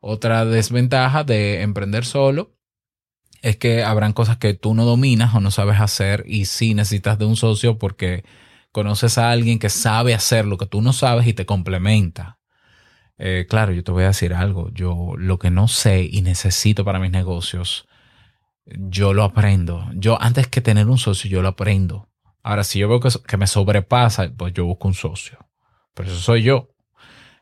Otra 0.00 0.44
desventaja 0.44 1.22
de 1.22 1.62
emprender 1.62 2.04
solo 2.04 2.56
es 3.42 3.56
que 3.56 3.82
habrán 3.82 4.12
cosas 4.12 4.38
que 4.38 4.54
tú 4.54 4.74
no 4.74 4.84
dominas 4.84 5.34
o 5.34 5.40
no 5.40 5.50
sabes 5.50 5.80
hacer 5.80 6.24
y 6.26 6.44
sí 6.44 6.74
necesitas 6.74 7.18
de 7.18 7.24
un 7.24 7.36
socio 7.36 7.78
porque 7.78 8.24
conoces 8.72 9.18
a 9.18 9.30
alguien 9.30 9.58
que 9.58 9.68
sabe 9.68 10.14
hacer 10.14 10.46
lo 10.46 10.58
que 10.58 10.66
tú 10.66 10.82
no 10.82 10.92
sabes 10.92 11.26
y 11.26 11.32
te 11.32 11.46
complementa. 11.46 12.38
Eh, 13.18 13.46
claro, 13.48 13.72
yo 13.72 13.84
te 13.84 13.92
voy 13.92 14.04
a 14.04 14.08
decir 14.08 14.34
algo. 14.34 14.70
Yo 14.72 15.14
lo 15.16 15.38
que 15.38 15.50
no 15.50 15.68
sé 15.68 16.08
y 16.10 16.22
necesito 16.22 16.84
para 16.84 16.98
mis 16.98 17.10
negocios 17.10 17.86
yo 18.66 19.14
lo 19.14 19.24
aprendo. 19.24 19.88
Yo 19.94 20.20
antes 20.20 20.48
que 20.48 20.60
tener 20.60 20.88
un 20.88 20.98
socio, 20.98 21.30
yo 21.30 21.42
lo 21.42 21.48
aprendo. 21.48 22.08
Ahora, 22.42 22.64
si 22.64 22.78
yo 22.78 22.88
veo 22.88 23.00
que, 23.00 23.36
me 23.36 23.46
sobrepasa, 23.46 24.30
pues 24.36 24.52
yo 24.54 24.64
busco 24.64 24.88
un 24.88 24.94
socio. 24.94 25.38
Pero 25.94 26.10
eso 26.10 26.20
soy 26.20 26.42
yo. 26.42 26.68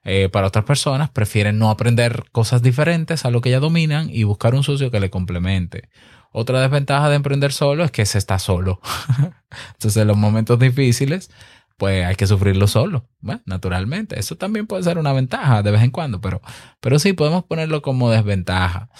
Eh, 0.04 0.28
para 0.30 0.46
otras 0.46 0.64
personas 0.64 1.10
prefieren 1.10 1.58
no 1.58 1.70
aprender 1.70 2.24
cosas 2.32 2.62
diferentes 2.62 3.24
a 3.24 3.30
lo 3.30 3.40
que 3.40 3.50
ya 3.50 3.60
dominan 3.60 4.08
y 4.10 4.22
buscar 4.22 4.54
un 4.54 4.62
socio 4.62 4.90
que 4.90 5.00
le 5.00 5.10
complemente. 5.10 5.90
Otra 6.32 6.60
desventaja 6.60 7.08
de 7.08 7.16
emprender 7.16 7.52
solo 7.52 7.84
es 7.84 7.90
que 7.90 8.06
se 8.06 8.18
está 8.18 8.38
solo. 8.38 8.80
Entonces, 9.74 10.00
en 10.00 10.08
los 10.08 10.16
momentos 10.16 10.58
difíciles, 10.58 11.30
pues 11.76 12.04
hay 12.04 12.16
que 12.16 12.26
sufrirlo 12.26 12.66
solo, 12.66 13.08
bueno, 13.20 13.40
naturalmente. 13.46 14.18
Eso 14.18 14.36
también 14.36 14.66
puede 14.66 14.82
ser 14.82 14.98
una 14.98 15.12
ventaja 15.12 15.62
de 15.62 15.70
vez 15.70 15.82
en 15.82 15.90
cuando, 15.90 16.20
pero, 16.20 16.42
pero 16.80 16.98
sí 16.98 17.12
podemos 17.12 17.44
ponerlo 17.44 17.82
como 17.82 18.10
desventaja. 18.10 18.90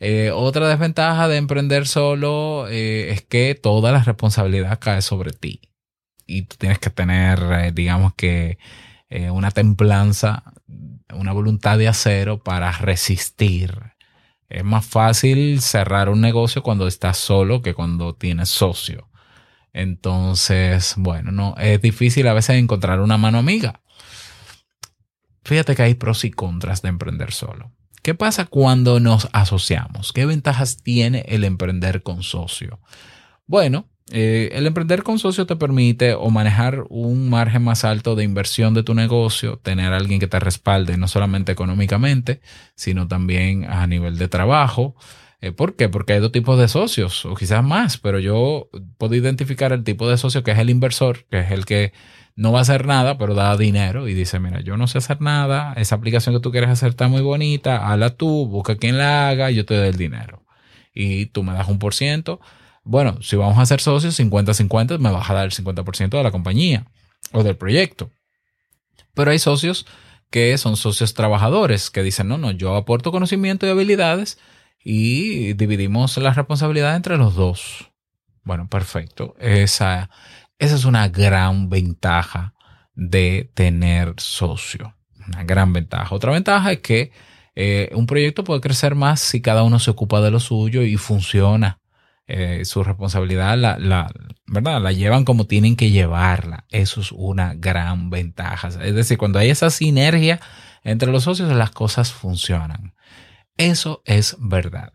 Eh, 0.00 0.30
otra 0.32 0.68
desventaja 0.68 1.28
de 1.28 1.36
emprender 1.36 1.86
solo 1.86 2.66
eh, 2.68 3.10
es 3.10 3.22
que 3.22 3.54
toda 3.54 3.92
la 3.92 4.02
responsabilidad 4.04 4.78
cae 4.78 5.02
sobre 5.02 5.32
ti 5.32 5.60
y 6.26 6.42
tú 6.42 6.56
tienes 6.58 6.78
que 6.78 6.90
tener, 6.90 7.74
digamos 7.74 8.14
que, 8.14 8.58
una 9.10 9.50
templanza, 9.50 10.42
una 11.14 11.32
voluntad 11.32 11.78
de 11.78 11.88
acero 11.88 12.42
para 12.42 12.72
resistir. 12.72 13.94
Es 14.48 14.64
más 14.64 14.86
fácil 14.86 15.60
cerrar 15.60 16.08
un 16.08 16.20
negocio 16.20 16.62
cuando 16.62 16.86
estás 16.86 17.18
solo 17.18 17.62
que 17.62 17.74
cuando 17.74 18.14
tienes 18.14 18.48
socio. 18.48 19.08
Entonces, 19.72 20.94
bueno, 20.96 21.30
no, 21.30 21.54
es 21.58 21.80
difícil 21.80 22.26
a 22.28 22.32
veces 22.32 22.56
encontrar 22.56 23.00
una 23.00 23.18
mano 23.18 23.38
amiga. 23.38 23.80
Fíjate 25.44 25.76
que 25.76 25.82
hay 25.82 25.94
pros 25.94 26.24
y 26.24 26.30
contras 26.30 26.82
de 26.82 26.88
emprender 26.88 27.32
solo. 27.32 27.72
¿Qué 28.02 28.14
pasa 28.14 28.46
cuando 28.46 29.00
nos 29.00 29.28
asociamos? 29.32 30.12
¿Qué 30.12 30.24
ventajas 30.26 30.82
tiene 30.82 31.24
el 31.28 31.44
emprender 31.44 32.02
con 32.02 32.22
socio? 32.22 32.80
Bueno, 33.46 33.86
eh, 34.10 34.50
el 34.52 34.66
emprender 34.66 35.02
con 35.02 35.18
socio 35.18 35.46
te 35.46 35.56
permite 35.56 36.14
o 36.14 36.30
manejar 36.30 36.84
un 36.88 37.28
margen 37.28 37.62
más 37.62 37.84
alto 37.84 38.14
de 38.16 38.24
inversión 38.24 38.74
de 38.74 38.82
tu 38.82 38.94
negocio, 38.94 39.58
tener 39.58 39.92
a 39.92 39.96
alguien 39.96 40.20
que 40.20 40.26
te 40.26 40.40
respalde 40.40 40.96
no 40.96 41.08
solamente 41.08 41.52
económicamente, 41.52 42.40
sino 42.74 43.06
también 43.06 43.64
a 43.64 43.86
nivel 43.86 44.16
de 44.18 44.28
trabajo, 44.28 44.94
eh, 45.40 45.52
¿Por 45.52 45.76
qué? 45.76 45.88
Porque 45.88 46.14
hay 46.14 46.20
dos 46.20 46.32
tipos 46.32 46.58
de 46.58 46.66
socios, 46.66 47.24
o 47.24 47.34
quizás 47.34 47.62
más, 47.62 47.96
pero 47.98 48.18
yo 48.18 48.68
puedo 48.98 49.14
identificar 49.14 49.72
el 49.72 49.84
tipo 49.84 50.08
de 50.08 50.18
socio 50.18 50.42
que 50.42 50.50
es 50.50 50.58
el 50.58 50.68
inversor, 50.68 51.26
que 51.30 51.38
es 51.40 51.50
el 51.52 51.64
que 51.64 51.92
no 52.34 52.52
va 52.52 52.60
a 52.60 52.62
hacer 52.62 52.86
nada, 52.86 53.18
pero 53.18 53.34
da 53.34 53.56
dinero 53.56 54.08
y 54.08 54.14
dice, 54.14 54.40
mira, 54.40 54.60
yo 54.60 54.76
no 54.76 54.88
sé 54.88 54.98
hacer 54.98 55.20
nada, 55.20 55.74
esa 55.76 55.96
aplicación 55.96 56.34
que 56.34 56.40
tú 56.40 56.50
quieres 56.50 56.70
hacer 56.70 56.90
está 56.90 57.08
muy 57.08 57.22
bonita, 57.22 57.88
hazla 57.90 58.10
tú, 58.16 58.46
busca 58.46 58.76
quien 58.76 58.98
la 58.98 59.28
haga, 59.28 59.50
yo 59.50 59.64
te 59.64 59.76
doy 59.76 59.88
el 59.88 59.96
dinero. 59.96 60.44
Y 60.94 61.26
tú 61.26 61.44
me 61.44 61.52
das 61.52 61.68
un 61.68 61.78
por 61.78 61.94
ciento. 61.94 62.40
Bueno, 62.88 63.20
si 63.20 63.36
vamos 63.36 63.58
a 63.58 63.66
ser 63.66 63.82
socios 63.82 64.18
50-50, 64.18 64.98
me 64.98 65.10
vas 65.10 65.28
a 65.28 65.34
dar 65.34 65.44
el 65.44 65.52
50% 65.52 66.08
de 66.08 66.22
la 66.22 66.30
compañía 66.30 66.86
o 67.32 67.42
del 67.42 67.54
proyecto. 67.54 68.10
Pero 69.12 69.30
hay 69.30 69.38
socios 69.38 69.84
que 70.30 70.56
son 70.56 70.74
socios 70.78 71.12
trabajadores, 71.12 71.90
que 71.90 72.02
dicen, 72.02 72.28
no, 72.28 72.38
no, 72.38 72.50
yo 72.50 72.74
aporto 72.76 73.12
conocimiento 73.12 73.66
y 73.66 73.68
habilidades, 73.68 74.38
y 74.82 75.52
dividimos 75.52 76.16
la 76.16 76.32
responsabilidad 76.32 76.96
entre 76.96 77.18
los 77.18 77.34
dos. 77.34 77.90
Bueno, 78.42 78.70
perfecto. 78.70 79.34
Esa, 79.38 80.08
esa 80.58 80.74
es 80.74 80.86
una 80.86 81.08
gran 81.08 81.68
ventaja 81.68 82.54
de 82.94 83.50
tener 83.52 84.14
socio. 84.16 84.94
Una 85.26 85.44
gran 85.44 85.74
ventaja. 85.74 86.14
Otra 86.14 86.32
ventaja 86.32 86.72
es 86.72 86.78
que 86.78 87.12
eh, 87.54 87.90
un 87.92 88.06
proyecto 88.06 88.44
puede 88.44 88.62
crecer 88.62 88.94
más 88.94 89.20
si 89.20 89.42
cada 89.42 89.62
uno 89.62 89.78
se 89.78 89.90
ocupa 89.90 90.22
de 90.22 90.30
lo 90.30 90.40
suyo 90.40 90.80
y 90.80 90.96
funciona. 90.96 91.78
Eh, 92.30 92.66
su 92.66 92.84
responsabilidad 92.84 93.56
la, 93.56 93.78
la, 93.78 94.12
¿verdad? 94.46 94.82
la 94.82 94.92
llevan 94.92 95.24
como 95.24 95.46
tienen 95.46 95.76
que 95.76 95.90
llevarla. 95.90 96.66
Eso 96.68 97.00
es 97.00 97.10
una 97.10 97.54
gran 97.54 98.10
ventaja. 98.10 98.68
Es 98.68 98.94
decir, 98.94 99.16
cuando 99.16 99.38
hay 99.38 99.48
esa 99.48 99.70
sinergia 99.70 100.38
entre 100.84 101.10
los 101.10 101.24
socios, 101.24 101.50
las 101.50 101.70
cosas 101.70 102.12
funcionan. 102.12 102.94
Eso 103.56 104.02
es 104.04 104.36
verdad. 104.38 104.92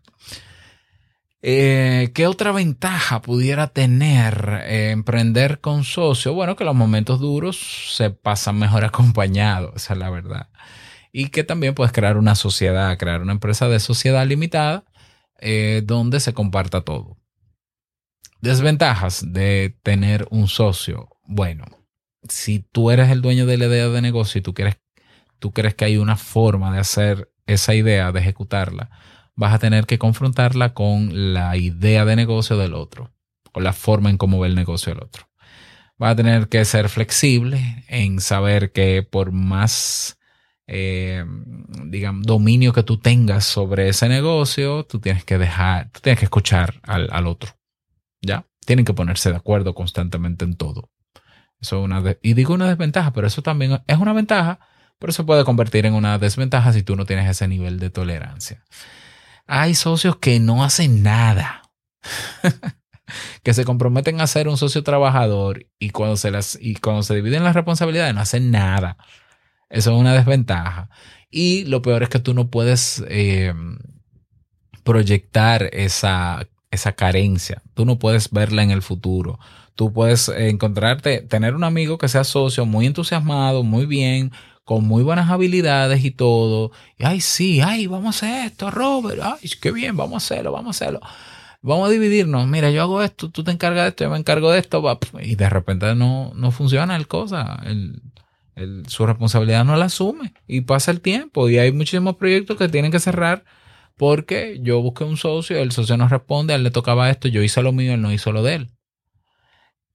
Eh, 1.42 2.12
¿Qué 2.14 2.28
otra 2.28 2.52
ventaja 2.52 3.20
pudiera 3.20 3.66
tener 3.66 4.62
eh, 4.66 4.90
emprender 4.92 5.60
con 5.60 5.82
socio? 5.82 6.34
Bueno, 6.34 6.54
que 6.54 6.64
los 6.64 6.76
momentos 6.76 7.18
duros 7.18 7.58
se 7.96 8.10
pasan 8.10 8.60
mejor 8.60 8.84
acompañados, 8.84 9.74
esa 9.74 9.94
es 9.94 9.98
la 9.98 10.10
verdad. 10.10 10.50
Y 11.12 11.30
que 11.30 11.42
también 11.42 11.74
puedes 11.74 11.92
crear 11.92 12.16
una 12.16 12.36
sociedad, 12.36 12.96
crear 12.96 13.22
una 13.22 13.32
empresa 13.32 13.68
de 13.68 13.80
sociedad 13.80 14.24
limitada 14.24 14.84
donde 15.84 16.20
se 16.20 16.32
comparta 16.32 16.80
todo. 16.82 17.18
Desventajas 18.44 19.32
de 19.32 19.74
tener 19.82 20.26
un 20.28 20.48
socio. 20.48 21.08
Bueno, 21.24 21.64
si 22.28 22.58
tú 22.58 22.90
eres 22.90 23.08
el 23.08 23.22
dueño 23.22 23.46
de 23.46 23.56
la 23.56 23.64
idea 23.64 23.88
de 23.88 24.02
negocio 24.02 24.38
y 24.38 24.42
tú 24.42 24.52
quieres 24.52 24.76
tú 25.38 25.52
crees 25.52 25.74
que 25.74 25.86
hay 25.86 25.96
una 25.96 26.16
forma 26.16 26.70
de 26.70 26.78
hacer 26.78 27.32
esa 27.46 27.74
idea, 27.74 28.12
de 28.12 28.20
ejecutarla, 28.20 28.90
vas 29.34 29.54
a 29.54 29.58
tener 29.58 29.86
que 29.86 29.98
confrontarla 29.98 30.74
con 30.74 31.32
la 31.32 31.56
idea 31.56 32.04
de 32.04 32.16
negocio 32.16 32.58
del 32.58 32.74
otro 32.74 33.14
o 33.54 33.60
la 33.60 33.72
forma 33.72 34.10
en 34.10 34.18
cómo 34.18 34.38
ve 34.38 34.48
el 34.48 34.56
negocio 34.56 34.92
del 34.92 35.04
otro. 35.04 35.26
Vas 35.96 36.12
a 36.12 36.16
tener 36.16 36.48
que 36.50 36.66
ser 36.66 36.90
flexible 36.90 37.86
en 37.88 38.20
saber 38.20 38.72
que 38.72 39.02
por 39.02 39.32
más, 39.32 40.18
eh, 40.66 41.24
digamos, 41.86 42.26
dominio 42.26 42.74
que 42.74 42.82
tú 42.82 42.98
tengas 42.98 43.46
sobre 43.46 43.88
ese 43.88 44.06
negocio, 44.10 44.84
tú 44.84 45.00
tienes 45.00 45.24
que 45.24 45.38
dejar, 45.38 45.90
tú 45.92 46.00
tienes 46.00 46.18
que 46.18 46.26
escuchar 46.26 46.82
al, 46.82 47.08
al 47.10 47.26
otro. 47.26 47.56
¿Ya? 48.24 48.46
Tienen 48.64 48.84
que 48.84 48.94
ponerse 48.94 49.30
de 49.30 49.36
acuerdo 49.36 49.74
constantemente 49.74 50.44
en 50.44 50.56
todo. 50.56 50.90
Eso 51.60 51.78
es 51.78 51.84
una 51.84 52.02
y 52.22 52.34
digo 52.34 52.54
una 52.54 52.68
desventaja, 52.68 53.12
pero 53.12 53.26
eso 53.26 53.42
también 53.42 53.80
es 53.86 53.98
una 53.98 54.12
ventaja, 54.12 54.60
pero 54.98 55.12
se 55.12 55.24
puede 55.24 55.44
convertir 55.44 55.86
en 55.86 55.94
una 55.94 56.18
desventaja 56.18 56.72
si 56.72 56.82
tú 56.82 56.96
no 56.96 57.06
tienes 57.06 57.28
ese 57.28 57.48
nivel 57.48 57.78
de 57.78 57.90
tolerancia. 57.90 58.64
Hay 59.46 59.74
socios 59.74 60.16
que 60.16 60.40
no 60.40 60.64
hacen 60.64 61.02
nada. 61.02 61.62
que 63.42 63.54
se 63.54 63.64
comprometen 63.64 64.20
a 64.20 64.26
ser 64.26 64.48
un 64.48 64.56
socio 64.56 64.82
trabajador 64.82 65.66
y 65.78 65.90
cuando 65.90 66.16
se 66.16 66.30
las 66.30 66.58
y 66.60 66.76
cuando 66.76 67.02
se 67.02 67.14
dividen 67.14 67.44
las 67.44 67.54
responsabilidades 67.54 68.14
no 68.14 68.20
hacen 68.20 68.50
nada. 68.50 68.96
Eso 69.68 69.92
es 69.92 70.00
una 70.00 70.14
desventaja. 70.14 70.88
Y 71.30 71.64
lo 71.64 71.82
peor 71.82 72.02
es 72.02 72.08
que 72.08 72.20
tú 72.20 72.32
no 72.32 72.48
puedes 72.48 73.04
eh, 73.08 73.52
proyectar 74.84 75.68
esa 75.72 76.46
esa 76.74 76.92
carencia. 76.92 77.62
Tú 77.74 77.84
no 77.84 77.98
puedes 77.98 78.30
verla 78.30 78.62
en 78.62 78.70
el 78.70 78.82
futuro. 78.82 79.38
Tú 79.74 79.92
puedes 79.92 80.28
encontrarte, 80.28 81.20
tener 81.22 81.54
un 81.54 81.64
amigo 81.64 81.98
que 81.98 82.08
sea 82.08 82.24
socio 82.24 82.66
muy 82.66 82.86
entusiasmado, 82.86 83.62
muy 83.64 83.86
bien, 83.86 84.32
con 84.64 84.86
muy 84.86 85.02
buenas 85.02 85.30
habilidades 85.30 86.04
y 86.04 86.10
todo. 86.10 86.72
Y, 86.98 87.04
ay, 87.04 87.20
sí, 87.20 87.60
ay, 87.60 87.86
vamos 87.86 88.06
a 88.06 88.26
hacer 88.26 88.46
esto, 88.46 88.70
Robert. 88.70 89.20
Ay, 89.22 89.50
qué 89.60 89.72
bien, 89.72 89.96
vamos 89.96 90.14
a 90.14 90.16
hacerlo, 90.26 90.52
vamos 90.52 90.68
a 90.68 90.84
hacerlo. 90.84 91.00
Vamos 91.60 91.88
a 91.88 91.92
dividirnos. 91.92 92.46
Mira, 92.46 92.70
yo 92.70 92.82
hago 92.82 93.02
esto, 93.02 93.30
tú 93.30 93.42
te 93.42 93.50
encargas 93.50 93.84
de 93.84 93.88
esto, 93.90 94.04
yo 94.04 94.10
me 94.10 94.18
encargo 94.18 94.50
de 94.52 94.58
esto. 94.60 94.82
Y 95.22 95.34
de 95.34 95.48
repente 95.48 95.94
no, 95.94 96.32
no 96.34 96.50
funciona 96.50 96.96
el 96.96 97.08
cosa. 97.08 97.62
su 98.86 99.06
responsabilidad 99.06 99.64
no 99.64 99.76
la 99.76 99.86
asume. 99.86 100.34
Y 100.46 100.62
pasa 100.62 100.90
el 100.90 101.00
tiempo. 101.00 101.48
Y 101.48 101.58
hay 101.58 101.72
muchísimos 101.72 102.16
proyectos 102.16 102.56
que 102.58 102.68
tienen 102.68 102.92
que 102.92 103.00
cerrar 103.00 103.44
porque 103.96 104.58
yo 104.60 104.80
busqué 104.80 105.04
un 105.04 105.16
socio, 105.16 105.58
el 105.58 105.72
socio 105.72 105.96
no 105.96 106.08
responde, 106.08 106.52
a 106.52 106.56
él 106.56 106.64
le 106.64 106.70
tocaba 106.70 107.10
esto, 107.10 107.28
yo 107.28 107.42
hice 107.42 107.62
lo 107.62 107.72
mío, 107.72 107.94
él 107.94 108.02
no 108.02 108.12
hizo 108.12 108.32
lo 108.32 108.42
de 108.42 108.54
él. 108.56 108.70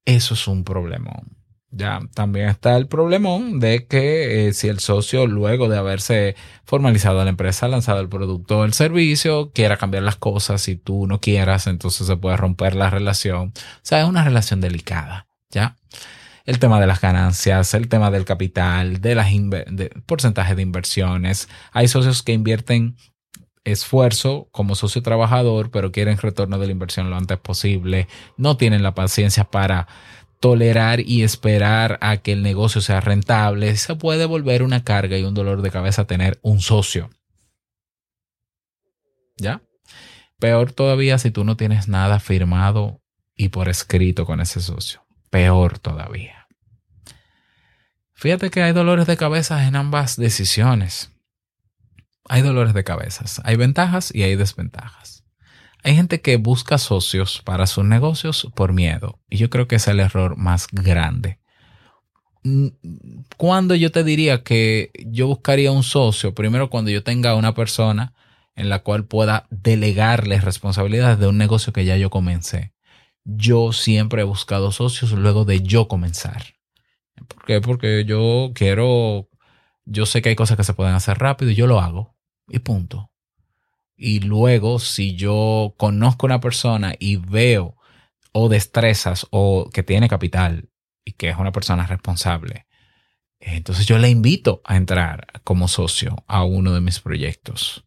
Eso 0.05 0.33
es 0.33 0.47
un 0.47 0.63
problemón. 0.63 1.37
Ya 1.71 1.99
también 2.15 2.49
está 2.49 2.77
el 2.77 2.87
problemón 2.87 3.59
de 3.59 3.85
que 3.85 4.47
eh, 4.47 4.53
si 4.53 4.69
el 4.69 4.79
socio, 4.79 5.27
luego 5.27 5.69
de 5.69 5.77
haberse 5.77 6.35
formalizado 6.63 7.23
la 7.23 7.29
empresa, 7.29 7.67
lanzado 7.67 7.99
el 7.99 8.09
producto 8.09 8.59
o 8.59 8.65
el 8.65 8.73
servicio, 8.73 9.51
quiera 9.51 9.77
cambiar 9.77 10.01
las 10.03 10.15
cosas 10.15 10.67
y 10.67 10.77
tú 10.77 11.05
no 11.05 11.19
quieras, 11.19 11.67
entonces 11.67 12.07
se 12.07 12.17
puede 12.17 12.37
romper 12.37 12.73
la 12.73 12.89
relación. 12.89 13.49
O 13.49 13.79
sea, 13.83 14.01
es 14.01 14.07
una 14.07 14.23
relación 14.23 14.61
delicada. 14.61 15.27
Ya 15.51 15.75
el 16.49 16.57
tema 16.57 16.79
de 16.81 16.87
las 16.87 16.99
ganancias, 16.99 17.75
el 17.75 17.89
tema 17.89 18.09
del 18.09 18.25
capital, 18.25 19.01
de 19.01 19.13
las 19.13 19.27
de 19.31 19.91
porcentaje 20.07 20.55
de 20.55 20.63
inversiones. 20.63 21.47
Hay 21.71 21.87
socios 21.87 22.23
que 22.23 22.33
invierten 22.33 22.95
esfuerzo 23.63 24.47
como 24.51 24.75
socio 24.75 25.01
trabajador, 25.01 25.71
pero 25.71 25.91
quieren 25.91 26.17
retorno 26.17 26.57
de 26.59 26.67
la 26.67 26.71
inversión 26.71 27.09
lo 27.09 27.17
antes 27.17 27.37
posible. 27.37 28.07
No 28.37 28.57
tienen 28.57 28.83
la 28.83 28.95
paciencia 28.95 29.45
para 29.45 29.87
tolerar 30.39 31.01
y 31.01 31.23
esperar 31.23 31.97
a 32.01 32.17
que 32.17 32.31
el 32.31 32.41
negocio 32.41 32.81
sea 32.81 33.01
rentable, 33.01 33.75
se 33.75 33.95
puede 33.95 34.25
volver 34.25 34.63
una 34.63 34.83
carga 34.83 35.17
y 35.17 35.23
un 35.23 35.33
dolor 35.33 35.61
de 35.61 35.71
cabeza 35.71 36.07
tener 36.07 36.39
un 36.41 36.61
socio. 36.61 37.09
¿Ya? 39.37 39.61
Peor 40.39 40.71
todavía 40.71 41.17
si 41.17 41.31
tú 41.31 41.43
no 41.43 41.57
tienes 41.57 41.87
nada 41.87 42.19
firmado 42.19 43.01
y 43.35 43.49
por 43.49 43.67
escrito 43.67 44.25
con 44.25 44.39
ese 44.39 44.61
socio. 44.61 45.05
Peor 45.29 45.79
todavía. 45.79 46.47
Fíjate 48.13 48.49
que 48.49 48.61
hay 48.61 48.73
dolores 48.73 49.07
de 49.07 49.17
cabeza 49.17 49.65
en 49.67 49.75
ambas 49.75 50.17
decisiones. 50.17 51.11
Hay 52.29 52.43
dolores 52.43 52.73
de 52.73 52.83
cabeza. 52.83 53.25
Hay 53.43 53.55
ventajas 53.55 54.13
y 54.13 54.21
hay 54.23 54.35
desventajas. 54.35 55.25
Hay 55.83 55.95
gente 55.95 56.21
que 56.21 56.37
busca 56.37 56.77
socios 56.77 57.41
para 57.43 57.65
sus 57.65 57.83
negocios 57.83 58.47
por 58.53 58.71
miedo 58.71 59.19
y 59.29 59.37
yo 59.37 59.49
creo 59.49 59.67
que 59.67 59.77
es 59.77 59.87
el 59.87 59.99
error 59.99 60.37
más 60.37 60.67
grande. 60.71 61.39
Mm, 62.43 62.67
cuando 63.37 63.75
yo 63.75 63.91
te 63.91 64.03
diría 64.03 64.43
que 64.43 64.91
yo 65.07 65.27
buscaría 65.27 65.71
un 65.71 65.83
socio, 65.83 66.35
primero 66.35 66.69
cuando 66.69 66.91
yo 66.91 67.03
tenga 67.03 67.35
una 67.35 67.53
persona 67.55 68.13
en 68.55 68.69
la 68.69 68.79
cual 68.79 69.05
pueda 69.05 69.47
delegarle 69.49 70.39
responsabilidades 70.39 71.17
de 71.17 71.27
un 71.27 71.37
negocio 71.37 71.73
que 71.73 71.85
ya 71.85 71.97
yo 71.97 72.09
comencé. 72.09 72.73
Yo 73.23 73.73
siempre 73.73 74.21
he 74.21 74.25
buscado 74.25 74.71
socios 74.71 75.13
luego 75.13 75.45
de 75.45 75.61
yo 75.61 75.87
comenzar. 75.87 76.43
¿Por 77.27 77.45
qué? 77.45 77.61
Porque 77.61 78.05
yo 78.05 78.51
quiero, 78.53 79.29
yo 79.85 80.05
sé 80.05 80.21
que 80.21 80.29
hay 80.29 80.35
cosas 80.35 80.57
que 80.57 80.63
se 80.63 80.73
pueden 80.73 80.93
hacer 80.93 81.17
rápido 81.17 81.51
y 81.51 81.55
yo 81.55 81.65
lo 81.65 81.79
hago. 81.79 82.18
Y 82.49 82.59
punto. 82.59 83.11
Y 83.95 84.21
luego, 84.21 84.79
si 84.79 85.15
yo 85.15 85.75
conozco 85.77 86.25
a 86.25 86.29
una 86.29 86.39
persona 86.39 86.95
y 86.99 87.17
veo 87.17 87.75
o 88.31 88.49
destrezas 88.49 89.27
o 89.31 89.69
que 89.71 89.83
tiene 89.83 90.07
capital 90.07 90.69
y 91.03 91.13
que 91.13 91.29
es 91.29 91.37
una 91.37 91.51
persona 91.51 91.85
responsable, 91.85 92.65
entonces 93.39 93.85
yo 93.85 93.97
le 93.97 94.09
invito 94.09 94.61
a 94.65 94.75
entrar 94.77 95.27
como 95.43 95.67
socio 95.67 96.23
a 96.27 96.43
uno 96.43 96.73
de 96.73 96.81
mis 96.81 96.99
proyectos. 96.99 97.85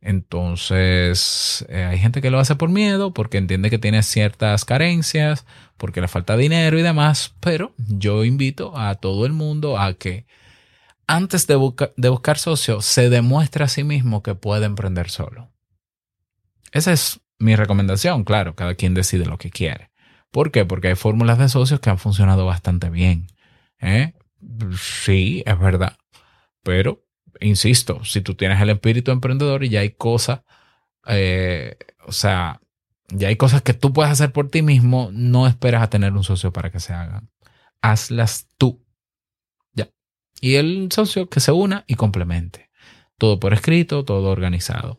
Entonces, 0.00 1.66
eh, 1.68 1.84
hay 1.84 1.98
gente 1.98 2.22
que 2.22 2.30
lo 2.30 2.38
hace 2.38 2.56
por 2.56 2.70
miedo, 2.70 3.12
porque 3.12 3.38
entiende 3.38 3.68
que 3.68 3.78
tiene 3.78 4.02
ciertas 4.02 4.64
carencias, 4.64 5.44
porque 5.76 6.00
le 6.00 6.08
falta 6.08 6.36
dinero 6.36 6.78
y 6.78 6.82
demás, 6.82 7.34
pero 7.40 7.74
yo 7.76 8.24
invito 8.24 8.76
a 8.78 8.94
todo 8.94 9.26
el 9.26 9.32
mundo 9.32 9.78
a 9.78 9.94
que 9.94 10.26
antes 11.10 11.48
de, 11.48 11.56
buscar 11.56 12.38
socio, 12.38 12.80
se 12.80 13.10
demuestra 13.10 13.64
a 13.64 13.68
sí 13.68 13.82
mismo 13.82 14.22
que 14.22 14.36
puede 14.36 14.66
emprender 14.66 15.10
solo. 15.10 15.50
Esa 16.70 16.92
es 16.92 17.20
mi 17.40 17.56
recomendación, 17.56 18.22
claro, 18.22 18.54
cada 18.54 18.76
quien 18.76 18.94
decide 18.94 19.26
lo 19.26 19.36
que 19.36 19.50
quiere. 19.50 19.90
¿Por 20.30 20.52
qué? 20.52 20.64
Porque 20.64 20.86
hay 20.86 20.94
fórmulas 20.94 21.36
de 21.38 21.48
socios 21.48 21.80
que 21.80 21.90
han 21.90 21.98
funcionado 21.98 22.46
bastante 22.46 22.90
bien. 22.90 23.26
¿eh? 23.80 24.14
Sí, 24.78 25.42
es 25.46 25.58
verdad. 25.58 25.96
Pero, 26.62 27.04
insisto, 27.40 28.04
si 28.04 28.20
tú 28.20 28.36
tienes 28.36 28.60
el 28.60 28.70
espíritu 28.70 29.10
emprendedor 29.10 29.64
y 29.64 29.68
ya 29.70 29.80
hay 29.80 29.90
cosas, 29.90 30.42
eh, 31.08 31.76
o 32.06 32.12
sea, 32.12 32.60
ya 33.08 33.26
hay 33.26 33.36
cosas 33.36 33.62
que 33.62 33.74
tú 33.74 33.92
puedes 33.92 34.12
hacer 34.12 34.30
por 34.30 34.48
ti 34.48 34.62
mismo, 34.62 35.10
no 35.12 35.48
esperas 35.48 35.82
a 35.82 35.90
tener 35.90 36.12
un 36.12 36.22
socio 36.22 36.52
para 36.52 36.70
que 36.70 36.78
se 36.78 36.92
hagan. 36.92 37.30
Hazlas 37.82 38.46
tú 38.58 38.86
y 40.40 40.56
el 40.56 40.88
socio 40.90 41.28
que 41.28 41.40
se 41.40 41.52
una 41.52 41.84
y 41.86 41.94
complemente. 41.94 42.70
Todo 43.18 43.38
por 43.38 43.52
escrito, 43.52 44.04
todo 44.04 44.30
organizado. 44.30 44.98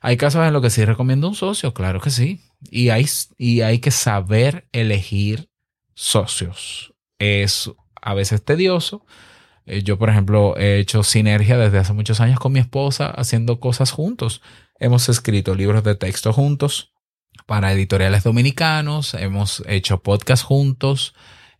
Hay 0.00 0.16
casos 0.16 0.46
en 0.46 0.52
los 0.52 0.62
que 0.62 0.70
sí 0.70 0.84
recomiendo 0.84 1.28
un 1.28 1.34
socio, 1.34 1.74
claro 1.74 2.00
que 2.00 2.10
sí. 2.10 2.42
Y 2.70 2.90
hay, 2.90 3.06
y 3.38 3.62
hay 3.62 3.80
que 3.80 3.90
saber 3.90 4.68
elegir 4.72 5.50
socios. 5.94 6.94
Es 7.18 7.70
a 8.00 8.14
veces 8.14 8.44
tedioso. 8.44 9.04
Eh, 9.66 9.82
yo, 9.82 9.98
por 9.98 10.10
ejemplo, 10.10 10.56
he 10.56 10.78
hecho 10.78 11.02
sinergia 11.02 11.58
desde 11.58 11.78
hace 11.78 11.92
muchos 11.92 12.20
años 12.20 12.38
con 12.38 12.52
mi 12.52 12.60
esposa 12.60 13.08
haciendo 13.08 13.58
cosas 13.58 13.90
juntos. 13.90 14.42
Hemos 14.78 15.08
escrito 15.08 15.54
libros 15.54 15.82
de 15.82 15.96
texto 15.96 16.32
juntos 16.32 16.92
para 17.46 17.72
editoriales 17.72 18.24
dominicanos, 18.24 19.14
hemos 19.14 19.62
hecho 19.66 20.02
podcast 20.02 20.44
juntos, 20.44 21.14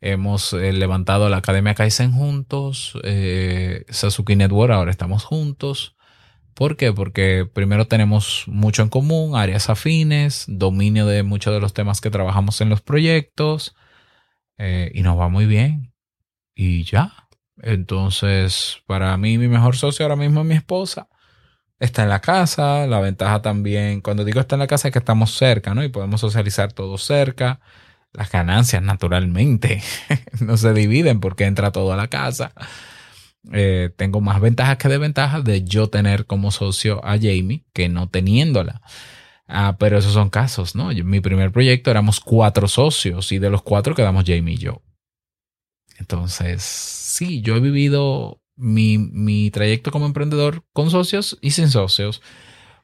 Hemos 0.08 0.52
eh, 0.52 0.72
levantado 0.72 1.28
la 1.28 1.38
Academia 1.38 1.74
Kaizen 1.74 2.12
juntos, 2.12 2.96
eh, 3.02 3.84
Sasuke 3.88 4.36
Network, 4.36 4.72
ahora 4.72 4.92
estamos 4.92 5.24
juntos. 5.24 5.96
¿Por 6.54 6.76
qué? 6.76 6.92
Porque 6.92 7.44
primero 7.52 7.88
tenemos 7.88 8.44
mucho 8.46 8.82
en 8.82 8.88
común, 8.88 9.34
áreas 9.34 9.68
afines, 9.68 10.44
dominio 10.46 11.06
de 11.06 11.24
muchos 11.24 11.52
de 11.52 11.58
los 11.58 11.74
temas 11.74 12.00
que 12.00 12.10
trabajamos 12.10 12.60
en 12.60 12.68
los 12.68 12.82
proyectos 12.82 13.74
eh, 14.58 14.92
y 14.94 15.02
nos 15.02 15.18
va 15.18 15.28
muy 15.28 15.44
bien. 15.46 15.92
Y 16.54 16.84
ya. 16.84 17.28
Entonces, 17.58 18.82
para 18.86 19.16
mí, 19.16 19.38
mi 19.38 19.48
mejor 19.48 19.76
socio 19.76 20.04
ahora 20.04 20.14
mismo 20.14 20.42
es 20.42 20.46
mi 20.46 20.54
esposa. 20.54 21.08
Está 21.80 22.04
en 22.04 22.10
la 22.10 22.20
casa. 22.20 22.86
La 22.86 23.00
ventaja 23.00 23.42
también, 23.42 24.00
cuando 24.02 24.24
digo 24.24 24.38
está 24.38 24.54
en 24.54 24.60
la 24.60 24.68
casa, 24.68 24.86
es 24.88 24.92
que 24.92 25.00
estamos 25.00 25.36
cerca, 25.36 25.74
¿no? 25.74 25.82
Y 25.82 25.88
podemos 25.88 26.20
socializar 26.20 26.72
todos 26.72 27.02
cerca. 27.02 27.60
Las 28.16 28.32
ganancias 28.32 28.82
naturalmente 28.82 29.82
no 30.40 30.56
se 30.56 30.72
dividen 30.72 31.20
porque 31.20 31.44
entra 31.44 31.70
todo 31.70 31.92
a 31.92 31.96
la 31.96 32.08
casa. 32.08 32.52
Eh, 33.52 33.90
tengo 33.96 34.22
más 34.22 34.40
ventajas 34.40 34.78
que 34.78 34.88
desventajas 34.88 35.44
de 35.44 35.64
yo 35.64 35.88
tener 35.88 36.24
como 36.24 36.50
socio 36.50 37.04
a 37.04 37.12
Jamie 37.18 37.64
que 37.74 37.90
no 37.90 38.08
teniéndola. 38.08 38.80
Ah, 39.46 39.76
pero 39.78 39.98
esos 39.98 40.14
son 40.14 40.30
casos, 40.30 40.74
¿no? 40.74 40.88
mi 40.88 41.20
primer 41.20 41.52
proyecto 41.52 41.90
éramos 41.90 42.18
cuatro 42.18 42.66
socios 42.66 43.30
y 43.30 43.38
de 43.38 43.50
los 43.50 43.62
cuatro 43.62 43.94
quedamos 43.94 44.24
Jamie 44.26 44.54
y 44.54 44.58
yo. 44.58 44.82
Entonces, 45.98 46.62
sí, 46.62 47.42
yo 47.42 47.54
he 47.54 47.60
vivido 47.60 48.40
mi, 48.56 48.98
mi 48.98 49.50
trayecto 49.50 49.90
como 49.90 50.06
emprendedor 50.06 50.64
con 50.72 50.90
socios 50.90 51.38
y 51.42 51.50
sin 51.50 51.68
socios. 51.68 52.22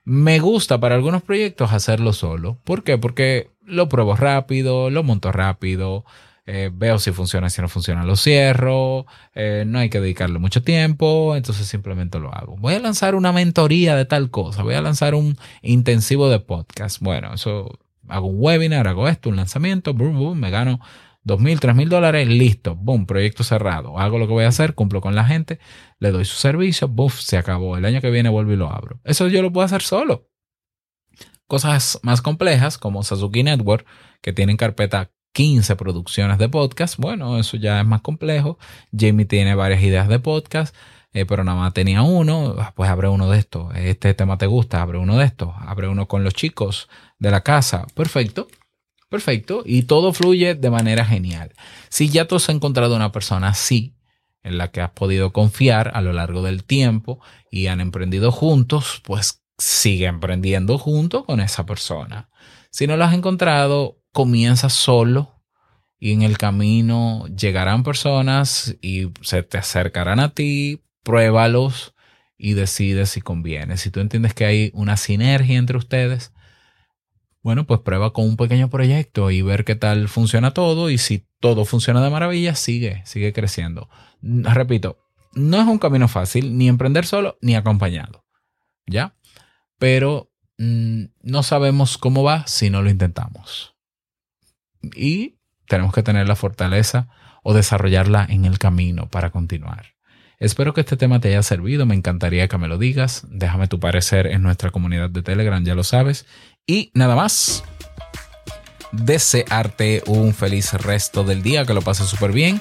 Me 0.04 0.40
gusta 0.40 0.80
para 0.80 0.94
algunos 0.94 1.22
proyectos 1.22 1.72
hacerlo 1.72 2.12
solo. 2.12 2.58
¿Por 2.64 2.82
qué? 2.82 2.98
Porque 2.98 3.50
lo 3.64 3.88
pruebo 3.88 4.16
rápido, 4.16 4.90
lo 4.90 5.04
monto 5.04 5.30
rápido, 5.30 6.04
eh, 6.44 6.70
veo 6.72 6.98
si 6.98 7.12
funciona, 7.12 7.50
si 7.50 7.62
no 7.62 7.68
funciona, 7.68 8.04
lo 8.04 8.16
cierro, 8.16 9.06
eh, 9.34 9.62
no 9.64 9.78
hay 9.78 9.90
que 9.90 10.00
dedicarle 10.00 10.40
mucho 10.40 10.62
tiempo, 10.62 11.36
entonces 11.36 11.68
simplemente 11.68 12.18
lo 12.18 12.34
hago. 12.34 12.56
Voy 12.56 12.74
a 12.74 12.80
lanzar 12.80 13.14
una 13.14 13.32
mentoría 13.32 13.94
de 13.94 14.04
tal 14.04 14.30
cosa, 14.30 14.64
voy 14.64 14.74
a 14.74 14.82
lanzar 14.82 15.14
un 15.14 15.36
intensivo 15.62 16.28
de 16.28 16.40
podcast. 16.40 17.00
Bueno, 17.00 17.32
eso 17.34 17.78
hago 18.08 18.26
un 18.26 18.36
webinar, 18.38 18.88
hago 18.88 19.06
esto, 19.06 19.28
un 19.28 19.36
lanzamiento, 19.36 19.94
boom, 19.94 20.18
boom, 20.18 20.40
me 20.40 20.50
gano 20.50 20.80
dos 21.24 21.40
mil, 21.40 21.60
tres 21.60 21.74
mil 21.74 21.88
dólares, 21.88 22.28
listo, 22.28 22.74
boom, 22.76 23.06
proyecto 23.06 23.44
cerrado. 23.44 23.98
Hago 23.98 24.18
lo 24.18 24.26
que 24.26 24.32
voy 24.32 24.44
a 24.44 24.48
hacer, 24.48 24.74
cumplo 24.74 25.00
con 25.00 25.14
la 25.14 25.24
gente, 25.24 25.58
le 25.98 26.10
doy 26.10 26.24
su 26.24 26.36
servicio, 26.36 26.88
boom, 26.88 27.10
se 27.10 27.36
acabó. 27.36 27.76
El 27.76 27.84
año 27.84 28.00
que 28.00 28.10
viene 28.10 28.28
vuelvo 28.28 28.52
y 28.52 28.56
lo 28.56 28.70
abro. 28.70 29.00
Eso 29.04 29.28
yo 29.28 29.42
lo 29.42 29.52
puedo 29.52 29.64
hacer 29.64 29.82
solo. 29.82 30.28
Cosas 31.46 32.00
más 32.02 32.22
complejas 32.22 32.78
como 32.78 33.02
Sasuke 33.02 33.44
Network, 33.44 33.86
que 34.20 34.32
tienen 34.32 34.56
carpeta 34.56 35.10
15 35.32 35.76
producciones 35.76 36.38
de 36.38 36.48
podcast. 36.48 36.96
Bueno, 36.98 37.38
eso 37.38 37.56
ya 37.56 37.80
es 37.80 37.86
más 37.86 38.02
complejo. 38.02 38.58
Jamie 38.96 39.26
tiene 39.26 39.54
varias 39.54 39.82
ideas 39.82 40.08
de 40.08 40.18
podcast, 40.18 40.74
eh, 41.12 41.26
pero 41.26 41.44
nada 41.44 41.58
más 41.58 41.74
tenía 41.74 42.02
uno. 42.02 42.54
Ah, 42.58 42.72
pues 42.74 42.90
abre 42.90 43.08
uno 43.08 43.30
de 43.30 43.38
estos. 43.38 43.74
Este 43.74 44.14
tema 44.14 44.38
te 44.38 44.46
gusta, 44.46 44.82
abre 44.82 44.98
uno 44.98 45.18
de 45.18 45.24
estos. 45.24 45.50
Abre 45.58 45.88
uno 45.88 46.08
con 46.08 46.24
los 46.24 46.34
chicos 46.34 46.88
de 47.18 47.30
la 47.30 47.42
casa. 47.42 47.86
Perfecto. 47.94 48.48
Perfecto. 49.12 49.62
Y 49.66 49.82
todo 49.82 50.14
fluye 50.14 50.54
de 50.54 50.70
manera 50.70 51.04
genial. 51.04 51.52
Si 51.90 52.08
ya 52.08 52.26
tú 52.26 52.36
has 52.36 52.48
encontrado 52.48 52.96
una 52.96 53.12
persona 53.12 53.48
así, 53.48 53.94
en 54.42 54.56
la 54.56 54.70
que 54.70 54.80
has 54.80 54.92
podido 54.92 55.34
confiar 55.34 55.90
a 55.92 56.00
lo 56.00 56.14
largo 56.14 56.40
del 56.40 56.64
tiempo 56.64 57.20
y 57.50 57.66
han 57.66 57.82
emprendido 57.82 58.32
juntos, 58.32 59.02
pues 59.04 59.42
sigue 59.58 60.06
emprendiendo 60.06 60.78
junto 60.78 61.26
con 61.26 61.40
esa 61.40 61.66
persona. 61.66 62.30
Si 62.70 62.86
no 62.86 62.96
lo 62.96 63.04
has 63.04 63.12
encontrado, 63.12 64.00
comienza 64.12 64.70
solo 64.70 65.42
y 66.00 66.12
en 66.12 66.22
el 66.22 66.38
camino 66.38 67.26
llegarán 67.36 67.82
personas 67.82 68.78
y 68.80 69.10
se 69.20 69.42
te 69.42 69.58
acercarán 69.58 70.20
a 70.20 70.30
ti, 70.30 70.80
pruébalos 71.02 71.92
y 72.38 72.54
decides 72.54 73.10
si 73.10 73.20
conviene. 73.20 73.76
Si 73.76 73.90
tú 73.90 74.00
entiendes 74.00 74.32
que 74.32 74.46
hay 74.46 74.70
una 74.72 74.96
sinergia 74.96 75.58
entre 75.58 75.76
ustedes, 75.76 76.32
bueno, 77.42 77.66
pues 77.66 77.80
prueba 77.80 78.12
con 78.12 78.24
un 78.24 78.36
pequeño 78.36 78.70
proyecto 78.70 79.30
y 79.30 79.42
ver 79.42 79.64
qué 79.64 79.74
tal 79.74 80.08
funciona 80.08 80.52
todo 80.52 80.90
y 80.90 80.98
si 80.98 81.26
todo 81.40 81.64
funciona 81.64 82.02
de 82.02 82.10
maravilla, 82.10 82.54
sigue, 82.54 83.02
sigue 83.04 83.32
creciendo. 83.32 83.88
Repito, 84.22 84.98
no 85.34 85.60
es 85.60 85.66
un 85.66 85.78
camino 85.78 86.08
fácil 86.08 86.56
ni 86.56 86.68
emprender 86.68 87.04
solo 87.04 87.38
ni 87.40 87.56
acompañado, 87.56 88.24
¿ya? 88.86 89.16
Pero 89.78 90.30
mm, 90.58 91.04
no 91.22 91.42
sabemos 91.42 91.98
cómo 91.98 92.22
va 92.22 92.46
si 92.46 92.70
no 92.70 92.82
lo 92.82 92.90
intentamos 92.90 93.72
y 94.94 95.38
tenemos 95.68 95.92
que 95.92 96.02
tener 96.02 96.28
la 96.28 96.36
fortaleza 96.36 97.08
o 97.42 97.54
desarrollarla 97.54 98.26
en 98.28 98.44
el 98.44 98.58
camino 98.58 99.08
para 99.08 99.30
continuar. 99.30 99.86
Espero 100.38 100.74
que 100.74 100.80
este 100.80 100.96
tema 100.96 101.20
te 101.20 101.28
haya 101.28 101.42
servido, 101.42 101.86
me 101.86 101.94
encantaría 101.94 102.48
que 102.48 102.58
me 102.58 102.66
lo 102.66 102.76
digas, 102.76 103.24
déjame 103.30 103.68
tu 103.68 103.78
parecer 103.78 104.26
en 104.26 104.42
nuestra 104.42 104.70
comunidad 104.70 105.08
de 105.08 105.22
Telegram, 105.22 105.64
ya 105.64 105.76
lo 105.76 105.84
sabes. 105.84 106.26
Y 106.66 106.90
nada 106.94 107.16
más, 107.16 107.64
desearte 108.92 110.02
un 110.06 110.34
feliz 110.34 110.72
resto 110.74 111.24
del 111.24 111.42
día, 111.42 111.64
que 111.64 111.74
lo 111.74 111.82
pases 111.82 112.08
súper 112.08 112.32
bien. 112.32 112.60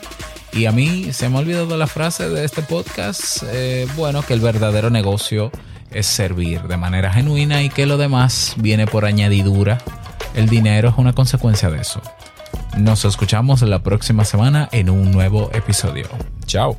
Y 0.54 0.66
a 0.66 0.72
mí 0.72 1.14
se 1.14 1.30
me 1.30 1.38
ha 1.38 1.40
olvidado 1.40 1.78
la 1.78 1.88
frase 1.88 2.30
de 2.30 2.44
este 2.44 2.62
podcast, 2.62 3.44
eh, 3.52 3.88
bueno, 3.96 4.22
que 4.22 4.34
el 4.34 4.42
verdadero 4.42 4.90
negocio 4.90 5.52
es 5.92 6.08
servir 6.08 6.64
de 6.64 6.78
manera 6.78 7.12
genuina 7.12 7.64
y 7.64 7.70
que 7.70 7.86
lo 7.86 7.98
demás 7.98 8.56
viene 8.58 8.88
por 8.88 9.06
añadidura 9.06 9.78
el 10.34 10.48
dinero 10.48 10.90
es 10.90 10.96
una 10.98 11.14
consecuencia 11.14 11.70
de 11.70 11.82
eso. 11.82 12.02
Nos 12.78 13.06
escuchamos 13.06 13.62
la 13.62 13.84
próxima 13.84 14.24
semana 14.26 14.70
en 14.72 14.90
un 14.90 15.12
nuevo 15.12 15.50
episodio. 15.54 16.08
Chao. 16.46 16.78